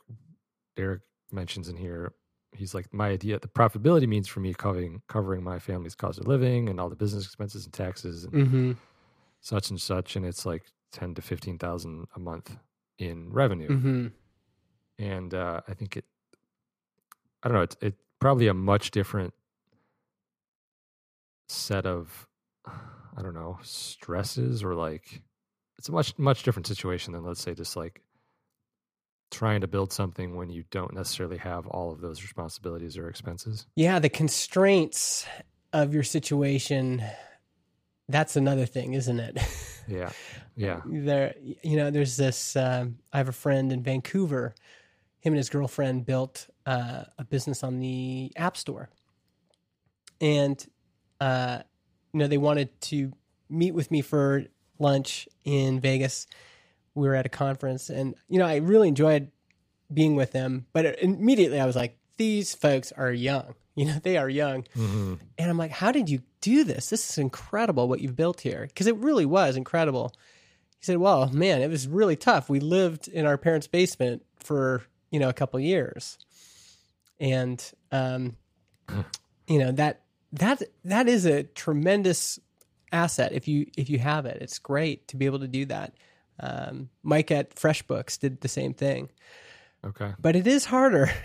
Derrick 0.76 1.02
mentions 1.32 1.70
in 1.70 1.78
here, 1.78 2.14
he's 2.54 2.74
like 2.74 2.94
my 2.94 3.10
idea. 3.10 3.40
The 3.40 3.48
profitability 3.48 4.08
means 4.08 4.28
for 4.28 4.40
me 4.40 4.54
covering 4.54 5.02
covering 5.08 5.44
my 5.44 5.60
family's 5.60 5.96
cost 5.96 6.20
of 6.20 6.28
living 6.28 6.70
and 6.70 6.80
all 6.80 6.90
the 6.90 6.96
business 6.96 7.26
expenses 7.26 7.66
and 7.66 7.74
taxes 7.74 8.24
and 8.24 8.34
Mm-hmm. 8.34 8.72
such 9.42 9.70
and 9.70 9.80
such, 9.82 10.16
and 10.16 10.26
it's 10.26 10.46
like 10.46 10.64
ten 10.92 11.14
to 11.16 11.22
fifteen 11.22 11.58
thousand 11.58 12.08
a 12.16 12.20
month 12.20 12.58
in 12.98 13.32
revenue 13.32 13.70
Mm-hmm. 13.70 14.08
and 14.98 15.34
uh, 15.34 15.62
I 15.68 15.74
think 15.74 15.96
it. 15.98 16.06
I 17.42 17.48
don't 17.48 17.56
know. 17.56 17.64
It's 17.64 17.78
it 17.82 17.96
probably 18.20 18.48
a 18.48 18.54
much 18.54 18.92
different 18.92 19.34
set 21.48 21.86
of, 21.86 22.28
I 22.66 23.22
don't 23.22 23.34
know, 23.34 23.58
stresses 23.64 24.64
or 24.64 24.76
like, 24.76 25.22
it's 25.80 25.88
a 25.88 25.94
much 25.94 26.20
much 26.20 26.44
different 26.44 26.68
situation 26.68 27.14
than 27.14 27.24
let's 27.24 27.42
say 27.42 27.56
just 27.56 27.78
like 27.78 28.02
trying 29.32 29.62
to 29.62 29.68
build 29.68 29.94
something 29.94 30.36
when 30.36 30.50
you 30.50 30.66
don't 30.72 30.94
necessarily 30.94 31.38
have 31.38 31.68
all 31.68 31.92
of 31.92 32.02
those 32.02 32.22
responsibilities 32.22 32.98
or 32.98 33.08
expenses. 33.08 33.66
Yeah, 33.76 34.00
the 34.00 34.10
constraints 34.10 35.26
of 35.72 35.94
your 35.94 36.04
situation. 36.04 37.02
That's 38.10 38.36
another 38.36 38.66
thing, 38.66 38.94
isn't 38.94 39.20
it? 39.20 39.38
Yeah. 39.88 40.12
Yeah. 40.56 40.82
there 40.86 41.36
you 41.40 41.78
know 41.78 41.90
there's 41.90 42.18
this 42.18 42.58
um, 42.58 42.98
i 43.14 43.18
have 43.18 43.30
a 43.30 43.32
friend 43.32 43.72
in 43.72 43.82
vancouver 43.82 44.54
him 45.22 45.32
and 45.32 45.38
his 45.38 45.50
girlfriend 45.50 46.06
built 46.06 46.50
uh, 46.66 47.06
a 47.18 47.24
business 47.24 47.64
on 47.64 47.80
the 47.80 48.30
app 48.36 48.58
store 48.58 48.90
and 50.20 50.68
uh, 51.22 51.60
you 52.12 52.20
know 52.20 52.28
they 52.28 52.38
wanted 52.38 52.82
to 52.82 53.14
meet 53.50 53.74
with 53.74 53.90
me 53.90 54.02
for 54.02 54.44
lunch 54.80 55.28
in 55.44 55.80
vegas 55.80 56.28
we 56.96 57.08
were 57.08 57.16
at 57.16 57.26
a 57.26 57.30
conference 57.30 57.90
and 57.90 58.16
you 58.28 58.40
know 58.40 58.46
i 58.46 58.56
really 58.56 58.88
enjoyed 58.88 59.30
being 59.94 60.16
with 60.16 60.32
them 60.32 60.66
but 60.74 61.00
immediately 61.02 61.60
i 61.60 61.66
was 61.66 61.76
like 61.76 61.98
these 62.18 62.56
folks 62.56 62.92
are 62.94 63.12
young 63.12 63.54
you 63.76 63.86
know 63.86 64.00
they 64.04 64.18
are 64.18 64.30
young 64.30 64.66
hmm 64.74 65.14
and 65.40 65.50
I'm 65.50 65.58
like, 65.58 65.72
how 65.72 65.92
did 65.92 66.10
you 66.10 66.22
do 66.42 66.66
this? 66.66 66.90
This 66.90 67.10
is 67.10 67.18
incredible 67.18 67.88
what 67.88 68.02
you've 68.02 68.16
built 68.16 68.42
here. 68.42 68.66
Because 68.68 68.88
it 68.88 68.96
really 68.98 69.26
was 69.26 69.56
incredible. 69.56 70.14
He 70.80 70.86
said, 70.86 70.98
well, 70.98 71.30
man, 71.30 71.62
it 71.62 71.70
was 71.70 71.88
really 71.88 72.18
tough. 72.18 72.50
We 72.50 72.60
lived 72.60 73.08
in 73.08 73.26
our 73.26 73.38
parents' 73.38 73.68
basement 73.68 74.24
for, 74.38 74.84
you 75.12 75.20
know, 75.20 75.30
a 75.30 75.34
couple 75.34 75.60
years. 75.62 76.18
And, 77.22 77.64
um, 77.92 78.36
you 79.48 79.60
know, 79.60 79.72
that, 79.72 80.02
that, 80.34 80.62
that 80.84 81.08
is 81.08 81.26
a 81.26 81.44
tremendous 81.44 82.38
asset 82.92 83.32
if 83.34 83.48
you, 83.48 83.68
if 83.78 83.90
you 83.90 84.00
have 84.00 84.26
it. 84.26 84.38
It's 84.42 84.60
great 84.60 85.08
to 85.10 85.18
be 85.18 85.26
able 85.26 85.40
to 85.40 85.48
do 85.48 85.66
that. 85.66 85.94
Um, 86.40 86.90
Mike 87.04 87.32
at 87.32 87.56
FreshBooks 87.56 88.20
did 88.20 88.42
the 88.42 88.48
same 88.48 88.74
thing, 88.74 89.10
Okay. 89.86 90.14
but 90.20 90.36
it 90.36 90.48
is 90.48 90.66
harder. 90.66 91.12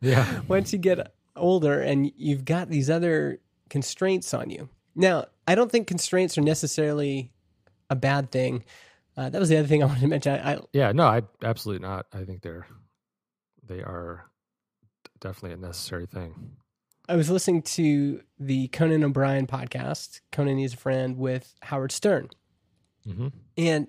Yeah. 0.00 0.40
once 0.48 0.72
you 0.72 0.80
get 0.80 1.14
older 1.36 1.80
and 1.80 2.10
you've 2.16 2.44
got 2.44 2.68
these 2.68 2.90
other 2.90 3.38
constraints 3.70 4.34
on 4.34 4.50
you. 4.50 4.68
Now, 4.96 5.26
I 5.46 5.54
don't 5.54 5.70
think 5.70 5.86
constraints 5.86 6.36
are 6.36 6.40
necessarily 6.42 7.30
a 7.88 7.94
bad 7.94 8.32
thing. 8.32 8.64
Uh, 9.16 9.28
that 9.30 9.38
was 9.38 9.48
the 9.48 9.56
other 9.58 9.68
thing 9.68 9.82
I 9.84 9.86
wanted 9.90 10.00
to 10.00 10.08
mention. 10.08 10.32
I, 10.32 10.54
I 10.54 10.58
Yeah. 10.72 10.90
No, 10.90 11.06
I 11.06 11.22
absolutely 11.44 11.86
not. 11.86 12.06
I 12.12 12.24
think 12.24 12.42
they're 12.42 12.66
they 13.64 13.80
are 13.80 14.24
definitely 15.20 15.52
a 15.52 15.56
necessary 15.68 16.06
thing. 16.06 16.56
I 17.08 17.16
was 17.16 17.30
listening 17.30 17.62
to 17.62 18.20
the 18.38 18.68
Conan 18.68 19.04
O'Brien 19.04 19.46
podcast. 19.46 20.20
Conan 20.32 20.58
is 20.58 20.74
a 20.74 20.76
friend 20.76 21.16
with 21.16 21.54
Howard 21.62 21.92
Stern, 21.92 22.28
hmm 23.04 23.28
and 23.56 23.88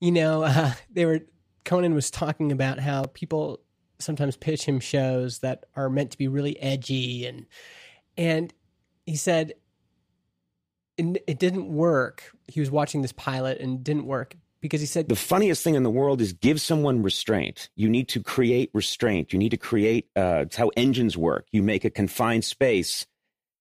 you 0.00 0.12
know 0.12 0.42
uh, 0.44 0.72
they 0.90 1.04
were 1.04 1.20
Conan 1.64 1.94
was 1.94 2.10
talking 2.10 2.52
about 2.52 2.78
how 2.78 3.04
people 3.04 3.60
sometimes 3.98 4.36
pitch 4.36 4.64
him 4.64 4.78
shows 4.78 5.40
that 5.40 5.64
are 5.74 5.90
meant 5.90 6.10
to 6.12 6.18
be 6.18 6.28
really 6.28 6.60
edgy 6.60 7.26
and 7.26 7.46
and 8.16 8.52
he 9.04 9.16
said 9.16 9.54
it, 10.96 11.24
it 11.26 11.38
didn't 11.38 11.68
work. 11.68 12.32
He 12.46 12.60
was 12.60 12.70
watching 12.70 13.02
this 13.02 13.12
pilot 13.12 13.60
and 13.60 13.80
it 13.80 13.84
didn't 13.84 14.06
work 14.06 14.36
because 14.60 14.80
he 14.80 14.86
said 14.86 15.08
The 15.08 15.16
funniest 15.16 15.62
thing 15.62 15.74
in 15.74 15.82
the 15.82 15.90
world 15.90 16.20
is 16.20 16.32
give 16.32 16.60
someone 16.60 17.02
restraint. 17.02 17.68
You 17.76 17.88
need 17.88 18.08
to 18.08 18.22
create 18.22 18.70
restraint. 18.72 19.32
You 19.32 19.38
need 19.38 19.50
to 19.50 19.56
create, 19.56 20.08
uh, 20.16 20.44
it's 20.46 20.56
how 20.56 20.70
engines 20.76 21.16
work. 21.16 21.46
You 21.52 21.62
make 21.62 21.84
a 21.84 21.90
confined 21.90 22.44
space 22.44 23.06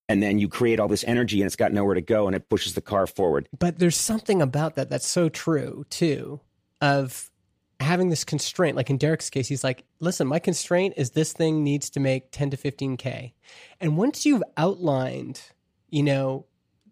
and 0.07 0.21
then 0.21 0.37
you 0.39 0.47
create 0.47 0.79
all 0.79 0.87
this 0.87 1.03
energy 1.05 1.41
and 1.41 1.47
it's 1.47 1.55
got 1.55 1.73
nowhere 1.73 1.95
to 1.95 2.01
go 2.01 2.27
and 2.27 2.35
it 2.35 2.49
pushes 2.49 2.73
the 2.73 2.81
car 2.81 3.07
forward. 3.07 3.49
but 3.57 3.79
there's 3.79 3.97
something 3.97 4.41
about 4.41 4.75
that 4.75 4.89
that's 4.89 5.07
so 5.07 5.29
true 5.29 5.85
too 5.89 6.39
of 6.81 7.31
having 7.79 8.09
this 8.09 8.23
constraint 8.23 8.75
like 8.75 8.89
in 8.89 8.97
Derrick's 8.97 9.29
case 9.29 9.47
he's 9.47 9.63
like 9.63 9.83
listen 9.99 10.27
my 10.27 10.39
constraint 10.39 10.93
is 10.97 11.11
this 11.11 11.33
thing 11.33 11.63
needs 11.63 11.89
to 11.89 11.99
make 11.99 12.31
10 12.31 12.51
to 12.51 12.57
15k 12.57 13.33
and 13.81 13.97
once 13.97 14.25
you've 14.25 14.43
outlined 14.57 15.41
you 15.89 16.03
know 16.03 16.45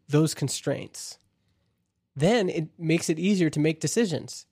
those 0.10 0.34
constraints 0.34 1.20
then 2.16 2.50
it 2.50 2.68
makes 2.78 3.10
it 3.10 3.20
easier 3.20 3.50
to 3.50 3.60
make 3.60 3.80
decisions 3.80 4.46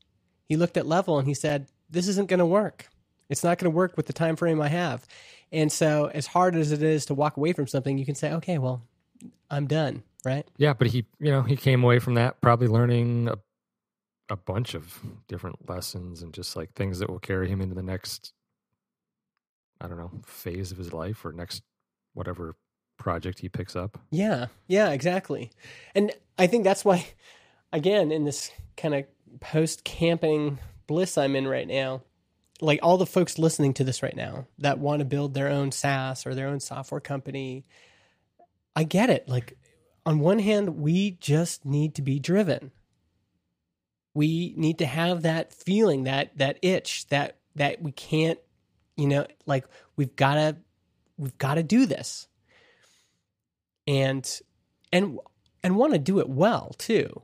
he 0.46 0.56
looked 0.56 0.78
at 0.78 0.86
level 0.86 1.18
and 1.18 1.28
he 1.28 1.34
said 1.34 1.68
this 1.90 2.08
isn't 2.08 2.30
going 2.30 2.40
to 2.40 2.46
work 2.46 2.90
it's 3.30 3.44
not 3.44 3.58
going 3.58 3.72
to 3.72 3.76
work 3.76 3.96
with 3.98 4.08
the 4.08 4.14
time 4.14 4.36
frame 4.36 4.62
i 4.62 4.68
have 4.68 5.06
and 5.52 5.72
so 5.72 6.10
as 6.14 6.28
hard 6.28 6.56
as 6.56 6.72
it 6.72 6.82
is 6.82 7.06
to 7.06 7.14
walk 7.14 7.38
away 7.38 7.54
from 7.54 7.68
something 7.68 7.98
you 7.98 8.06
can 8.06 8.16
say 8.16 8.32
okay 8.32 8.58
well 8.58 8.82
i'm 9.50 9.68
done 9.68 10.04
right 10.24 10.48
Yeah, 10.58 10.74
but 10.74 10.88
he, 10.88 11.06
you 11.20 11.32
know, 11.32 11.42
he 11.42 11.56
came 11.56 11.84
away 11.84 11.98
from 11.98 12.14
that 12.14 12.42
probably 12.42 12.68
learning 12.68 13.28
a, 13.28 13.38
a 14.30 14.36
bunch 14.36 14.76
of 14.76 15.00
different 15.28 15.68
lessons 15.68 16.22
and 16.22 16.32
just 16.32 16.56
like 16.56 16.74
things 16.74 17.00
that 17.00 17.10
will 17.10 17.20
carry 17.20 17.50
him 17.50 17.60
into 17.60 17.74
the 17.74 17.82
next, 17.82 18.32
I 19.80 19.88
don't 19.88 19.98
know, 19.98 20.12
phase 20.24 20.72
of 20.72 20.78
his 20.78 20.94
life 20.94 21.26
or 21.26 21.32
next 21.34 21.64
whatever 22.14 22.56
project 22.98 23.40
he 23.40 23.50
picks 23.50 23.76
up. 23.76 23.98
Yeah, 24.12 24.46
yeah, 24.68 24.92
exactly. 24.92 25.50
And 25.96 26.12
I 26.38 26.46
think 26.46 26.64
that's 26.64 26.86
why, 26.86 27.08
again, 27.74 28.12
in 28.12 28.26
this 28.26 28.52
kind 28.78 28.94
of 28.94 29.06
post 29.40 29.84
camping 29.84 30.60
bliss 30.88 31.18
I'm 31.18 31.36
in 31.36 31.48
right 31.48 31.68
now, 31.68 32.02
like 32.60 32.80
all 32.84 32.98
the 32.98 33.06
folks 33.06 33.40
listening 33.40 33.74
to 33.76 33.84
this 33.84 34.04
right 34.04 34.16
now 34.16 34.46
that 34.60 34.80
want 34.80 35.00
to 35.00 35.06
build 35.06 35.34
their 35.34 35.50
own 35.50 35.72
SaaS 35.72 36.26
or 36.26 36.36
their 36.36 36.48
own 36.48 36.60
software 36.60 37.02
company, 37.02 37.66
I 38.76 38.84
get 38.84 39.10
it. 39.10 39.28
Like, 39.28 39.58
on 40.06 40.20
one 40.20 40.40
hand, 40.40 40.78
we 40.78 41.12
just 41.12 41.66
need 41.66 41.96
to 41.96 42.02
be 42.02 42.20
driven. 42.20 42.72
We 44.14 44.54
need 44.58 44.80
to 44.80 44.86
have 44.86 45.22
that 45.22 45.54
feeling, 45.54 46.04
that 46.04 46.38
that 46.38 46.60
itch, 46.62 47.08
that 47.08 47.38
that 47.56 47.82
we 47.82 47.92
can't, 47.92 48.40
you 48.98 49.08
know, 49.08 49.26
like 49.46 49.66
we've 49.96 50.16
got 50.16 50.36
to 50.36 50.58
we've 51.18 51.38
got 51.38 51.56
to 51.56 51.64
do 51.64 51.86
this 51.86 52.28
and 53.88 54.42
and 54.92 55.20
and 55.64 55.76
want 55.76 55.94
to 55.94 56.00
do 56.00 56.20
it 56.20 56.30
well 56.30 56.76
too 56.78 57.22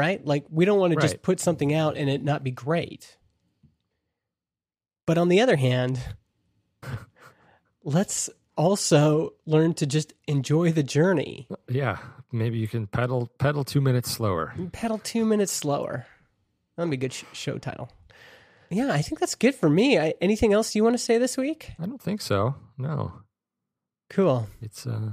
right? 0.00 0.24
Like 0.24 0.46
we 0.50 0.64
don't 0.64 0.80
want 0.80 0.94
to 0.94 1.00
just 1.00 1.20
put 1.22 1.38
something 1.38 1.74
out 1.74 1.96
and 1.96 2.08
it 2.08 2.24
not 2.24 2.42
be 2.42 2.50
great. 2.50 3.18
But 5.06 5.18
on 5.18 5.28
the 5.28 5.40
other 5.42 5.56
hand 5.56 6.00
let's 7.84 8.30
also 8.56 9.34
learn 9.46 9.74
to 9.74 9.86
just 9.86 10.12
enjoy 10.26 10.72
the 10.72 10.82
journey. 10.82 11.48
Yeah, 11.68 11.98
maybe 12.32 12.58
you 12.58 12.68
can 12.68 12.86
pedal 12.86 13.30
pedal 13.38 13.64
two 13.64 13.80
minutes 13.80 14.10
slower. 14.10 14.54
pedal 14.72 14.98
two 14.98 15.24
minutes 15.24 15.52
slower. 15.52 16.06
That'd 16.76 16.90
be 16.90 16.96
a 16.96 17.00
good 17.00 17.12
sh- 17.12 17.24
show 17.32 17.58
title. 17.58 17.90
Yeah 18.72 18.92
i 18.92 19.02
think 19.02 19.18
that's 19.18 19.34
good 19.34 19.54
for 19.54 19.68
me. 19.68 19.98
I, 19.98 20.14
anything 20.20 20.52
else 20.52 20.74
you 20.74 20.84
want 20.84 20.94
to 20.94 21.02
say 21.02 21.18
this 21.18 21.36
week? 21.36 21.72
I 21.80 21.86
don't 21.86 22.00
think 22.00 22.20
so. 22.20 22.54
No, 22.78 23.12
cool. 24.08 24.46
It's 24.62 24.86
uh, 24.86 25.12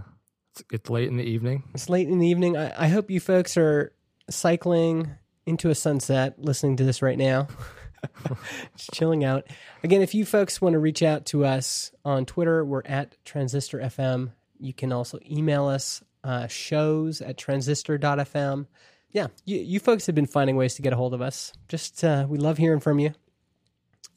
it's, 0.52 0.63
it's 0.71 0.89
late 0.89 1.08
in 1.08 1.17
the 1.17 1.23
evening. 1.23 1.63
It's 1.73 1.89
late 1.89 2.08
in 2.08 2.19
the 2.19 2.28
evening. 2.28 2.56
I, 2.56 2.86
I 2.86 2.88
hope 2.88 3.10
you 3.10 3.19
folks 3.19 3.58
are 3.58 3.93
cycling 4.29 5.11
into 5.45 5.69
a 5.69 5.75
sunset 5.75 6.35
listening 6.37 6.77
to 6.77 6.83
this 6.83 7.01
right 7.01 7.17
now. 7.17 7.47
Just 8.75 8.91
chilling 8.93 9.23
out. 9.23 9.45
Again, 9.83 10.01
if 10.01 10.13
you 10.13 10.25
folks 10.25 10.61
want 10.61 10.73
to 10.73 10.79
reach 10.79 11.01
out 11.01 11.25
to 11.27 11.45
us 11.45 11.91
on 12.05 12.25
Twitter, 12.25 12.63
we're 12.63 12.83
at 12.85 13.15
Transistor 13.25 13.79
FM. 13.79 14.31
You 14.59 14.73
can 14.73 14.91
also 14.91 15.19
email 15.29 15.67
us 15.67 16.03
uh, 16.23 16.47
shows 16.47 17.21
at 17.21 17.37
transistor.fm. 17.37 18.67
Yeah, 19.11 19.27
you, 19.45 19.57
you 19.57 19.79
folks 19.79 20.05
have 20.07 20.15
been 20.15 20.25
finding 20.25 20.57
ways 20.57 20.75
to 20.75 20.81
get 20.81 20.93
a 20.93 20.97
hold 20.97 21.13
of 21.13 21.21
us. 21.21 21.53
Just, 21.69 22.03
uh, 22.03 22.25
we 22.27 22.37
love 22.37 22.57
hearing 22.57 22.81
from 22.81 22.99
you. 22.99 23.13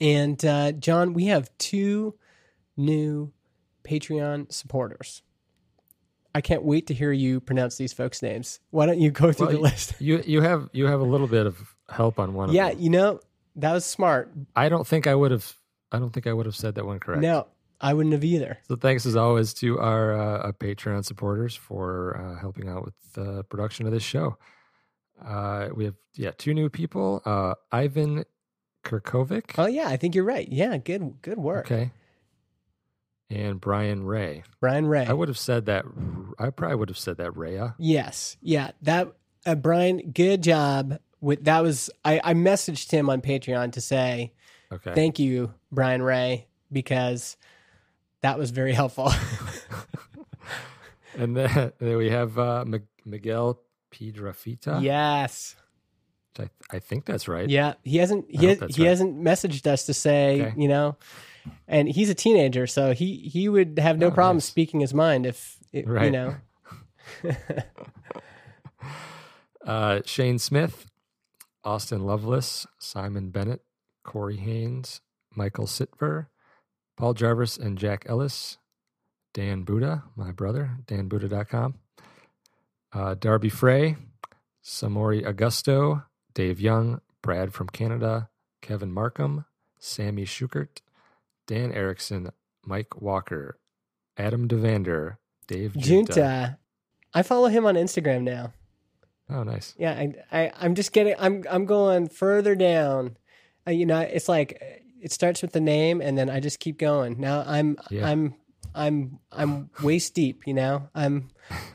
And 0.01 0.43
uh, 0.45 0.73
Jon, 0.73 1.13
we 1.13 1.27
have 1.27 1.51
two 1.59 2.15
new 2.77 3.33
Patreon 3.85 4.53
supporters. 4.53 5.23
I 6.35 6.41
can't 6.41 6.63
wait 6.63 6.87
to 6.89 6.95
hear 6.95 7.13
you 7.13 7.41
pronounce 7.41 7.77
these 7.77 7.93
folks' 7.93 8.23
names. 8.23 8.61
Why 8.71 8.87
don't 8.87 9.01
you 9.01 9.11
go 9.11 9.33
through 9.33 9.49
Well, 9.49 9.57
the 9.57 9.63
list? 9.63 9.95
You 9.99 10.23
you 10.27 10.41
have 10.43 10.69
you 10.73 10.87
have 10.87 11.01
a 11.01 11.05
little 11.05 11.27
bit 11.27 11.47
of 11.47 11.75
help 11.89 12.19
on 12.19 12.35
one. 12.35 12.51
Of 12.51 12.55
Yeah, 12.55 12.71
you 12.71 12.91
know 12.91 13.21
that 13.57 13.73
was 13.73 13.85
smart. 13.85 14.33
I 14.55 14.69
don't 14.69 14.87
think 14.87 15.07
I 15.07 15.15
would 15.15 15.31
have. 15.31 15.55
I 15.93 15.99
don't 15.99 16.11
think 16.11 16.27
I 16.27 16.33
would 16.33 16.47
have 16.47 16.55
said 16.57 16.77
that 16.77 16.87
one 16.87 17.01
correct. 17.01 17.23
No, 17.23 17.49
I 17.81 17.95
wouldn't 17.95 18.13
have 18.13 18.23
either. 18.23 18.59
So 18.69 18.77
thanks 18.77 19.07
as 19.07 19.17
always 19.17 19.53
to 19.55 19.81
our, 19.81 20.13
uh, 20.13 20.39
our 20.43 20.53
Patreon 20.53 21.05
supporters 21.05 21.57
for 21.57 22.17
uh, 22.17 22.41
helping 22.41 22.69
out 22.69 22.85
with 22.85 22.95
the 23.15 23.43
production 23.45 23.87
of 23.87 23.93
this 23.93 24.03
show. 24.03 24.37
Uh, 25.25 25.69
we 25.75 25.85
have 25.85 25.95
yeah 26.15 26.31
two 26.39 26.55
new 26.55 26.69
people. 26.71 27.23
Uh, 27.25 27.55
Ivan 27.73 28.25
Kirkovic. 28.85 29.55
Oh 29.59 29.67
yeah, 29.67 29.89
I 29.89 29.97
think 29.97 30.15
you're 30.15 30.25
right. 30.25 30.49
Yeah, 30.51 30.77
good 30.79 31.21
good 31.23 31.39
work, 31.39 31.71
Okay. 31.71 31.91
And 33.31 33.61
Brian 33.61 34.03
Ray. 34.05 34.43
Brian 34.61 34.87
Ray. 34.87 35.07
I 35.07 35.13
would 35.13 35.29
have 35.29 35.39
said 35.39 35.67
that. 35.67 35.85
I 36.39 36.51
probably 36.51 36.77
would 36.77 36.89
have 36.89 36.99
said 36.99 37.19
that 37.19 37.31
Raya. 37.33 37.75
yes, 37.79 38.37
yeah. 38.43 38.73
That 38.83 39.13
uh, 39.47 39.55
Brian, 39.55 40.11
good 40.13 40.43
job. 40.43 40.99
With 41.21 41.45
that 41.45 41.61
was 41.63 41.91
I, 42.05 42.21
I 42.25 42.35
messaged 42.35 42.91
him 42.91 43.09
on 43.09 43.21
Patreon 43.21 43.73
to 43.73 43.81
say 43.81 44.33
Okay. 44.73 44.95
thank 44.95 45.19
you, 45.19 45.53
Brian 45.71 46.03
Ray, 46.03 46.47
because 46.73 47.37
that 48.23 48.39
was 48.39 48.51
very 48.51 48.73
helpful. 48.73 49.13
and 51.17 51.37
then, 51.37 51.73
then 51.79 51.97
we 51.97 52.11
have 52.11 52.39
uh, 52.39 52.61
M- 52.61 52.87
Miguel 53.05 53.61
Piedrafita. 53.93 54.83
yes. 54.83 55.57
I, 56.39 56.49
I 56.71 56.79
think 56.79 57.05
that's 57.05 57.27
right. 57.29 57.49
Yeah, 57.51 57.75
he 57.83 57.99
hasn't 57.99 58.27
he, 58.31 58.55
that's 58.55 58.77
he 58.77 58.83
right. 58.85 58.89
hasn't 58.89 59.21
messaged 59.23 59.67
us 59.67 59.87
to 59.87 59.95
say 59.95 60.41
Okay. 60.43 60.55
you 60.57 60.69
know, 60.69 60.97
and 61.69 61.89
he's 61.89 62.11
a 62.11 62.15
teenager, 62.15 62.67
so 62.67 62.93
he 62.93 63.17
he 63.17 63.49
would 63.49 63.79
have 63.79 63.99
no 63.99 64.09
Oh, 64.09 64.11
problem 64.11 64.37
nice. 64.37 64.45
speaking 64.47 64.81
his 64.81 64.95
mind 64.95 65.27
if 65.27 65.57
it, 65.73 65.87
you 65.87 66.11
know. 66.11 66.37
Uh, 69.65 70.01
Shane 70.07 70.39
Smith, 70.39 70.87
Austin 71.65 72.01
Lovelace, 72.01 72.67
Simon 72.79 73.31
Bennett, 73.31 73.63
Corey 74.05 74.37
Haines, 74.39 75.01
Michael 75.37 75.67
Sitver, 75.67 76.27
Paul 76.97 77.13
Jarvis 77.15 77.59
and 77.59 77.77
Jack 77.79 78.05
Ellis, 78.09 78.57
Dan 79.35 79.63
Buda, 79.65 80.05
my 80.17 80.31
brother, 80.33 80.79
danbuda.com, 80.87 81.75
uh, 82.95 83.15
Darby 83.15 83.51
Frey, 83.51 83.97
Samori 84.65 85.25
Augusto, 85.27 86.05
Dave 86.35 86.59
Young, 86.59 87.01
Brad 87.23 87.53
from 87.53 87.69
Canada, 87.69 88.31
Kevin 88.63 88.93
Markham, 88.93 89.45
Sammy 89.79 90.25
Schukert, 90.25 90.81
Dan 91.51 91.73
Erickson, 91.73 92.31
Mike 92.65 93.03
Walker, 93.03 93.59
Adam 94.17 94.47
DuVander, 94.47 95.19
Dave 95.49 95.75
Junta. 95.75 96.13
Junta. 96.13 96.59
I 97.13 97.25
follow 97.25 97.49
him 97.49 97.67
on 97.67 97.75
Instagram 97.75 98.23
now. 98.23 98.53
Oh, 99.29 99.43
nice. 99.43 99.75
Yeah, 99.77 99.91
I, 99.91 100.15
I 100.31 100.53
I'm 100.61 100.77
just 100.77 100.93
getting 100.93 101.17
I'm 101.19 101.45
I'm 101.51 101.67
going 101.67 102.09
further 102.09 102.55
down. 102.55 103.17
Uh, 103.67 103.73
you 103.73 103.85
know, 103.85 103.99
it's 103.99 104.29
like 104.29 104.63
it 105.03 105.11
starts 105.11 105.43
with 105.43 105.51
the 105.51 105.61
name 105.61 106.01
and 106.01 106.17
then 106.17 106.31
I 106.31 106.39
just 106.39 106.61
keep 106.61 106.79
going. 106.79 107.19
Now 107.19 107.43
I'm 107.45 107.77
Yeah. 107.91 108.09
I'm 108.09 108.37
I'm 108.73 109.19
I'm 109.33 109.71
waist 109.83 110.15
deep, 110.15 110.47
you 110.47 110.55
know. 110.55 110.89
I'm 110.95 111.31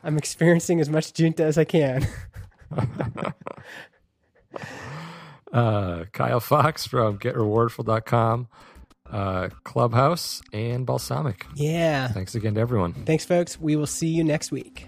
I'm 0.05 0.17
experiencing 0.17 0.80
as 0.80 0.89
much 0.89 1.11
junta 1.11 1.43
as 1.43 1.57
I 1.57 1.65
can. 1.65 2.07
uh, 5.51 6.05
Kyle 6.13 6.39
Fox 6.39 6.88
from 6.88 7.19
GetRewardful.com, 7.19 8.47
uh, 9.12 9.49
Clubhouse, 9.64 10.41
and 10.53 10.86
Balsamiq. 10.86 11.43
Yeah. 11.56 12.08
Thanks 12.10 12.36
again 12.36 12.56
to 12.56 12.62
everyone. 12.62 12.93
Thanks 12.93 13.26
folks. 13.26 13.60
We 13.60 13.76
will 13.76 13.88
see 13.88 14.08
you 14.08 14.24
next 14.24 14.51
week. 14.51 14.88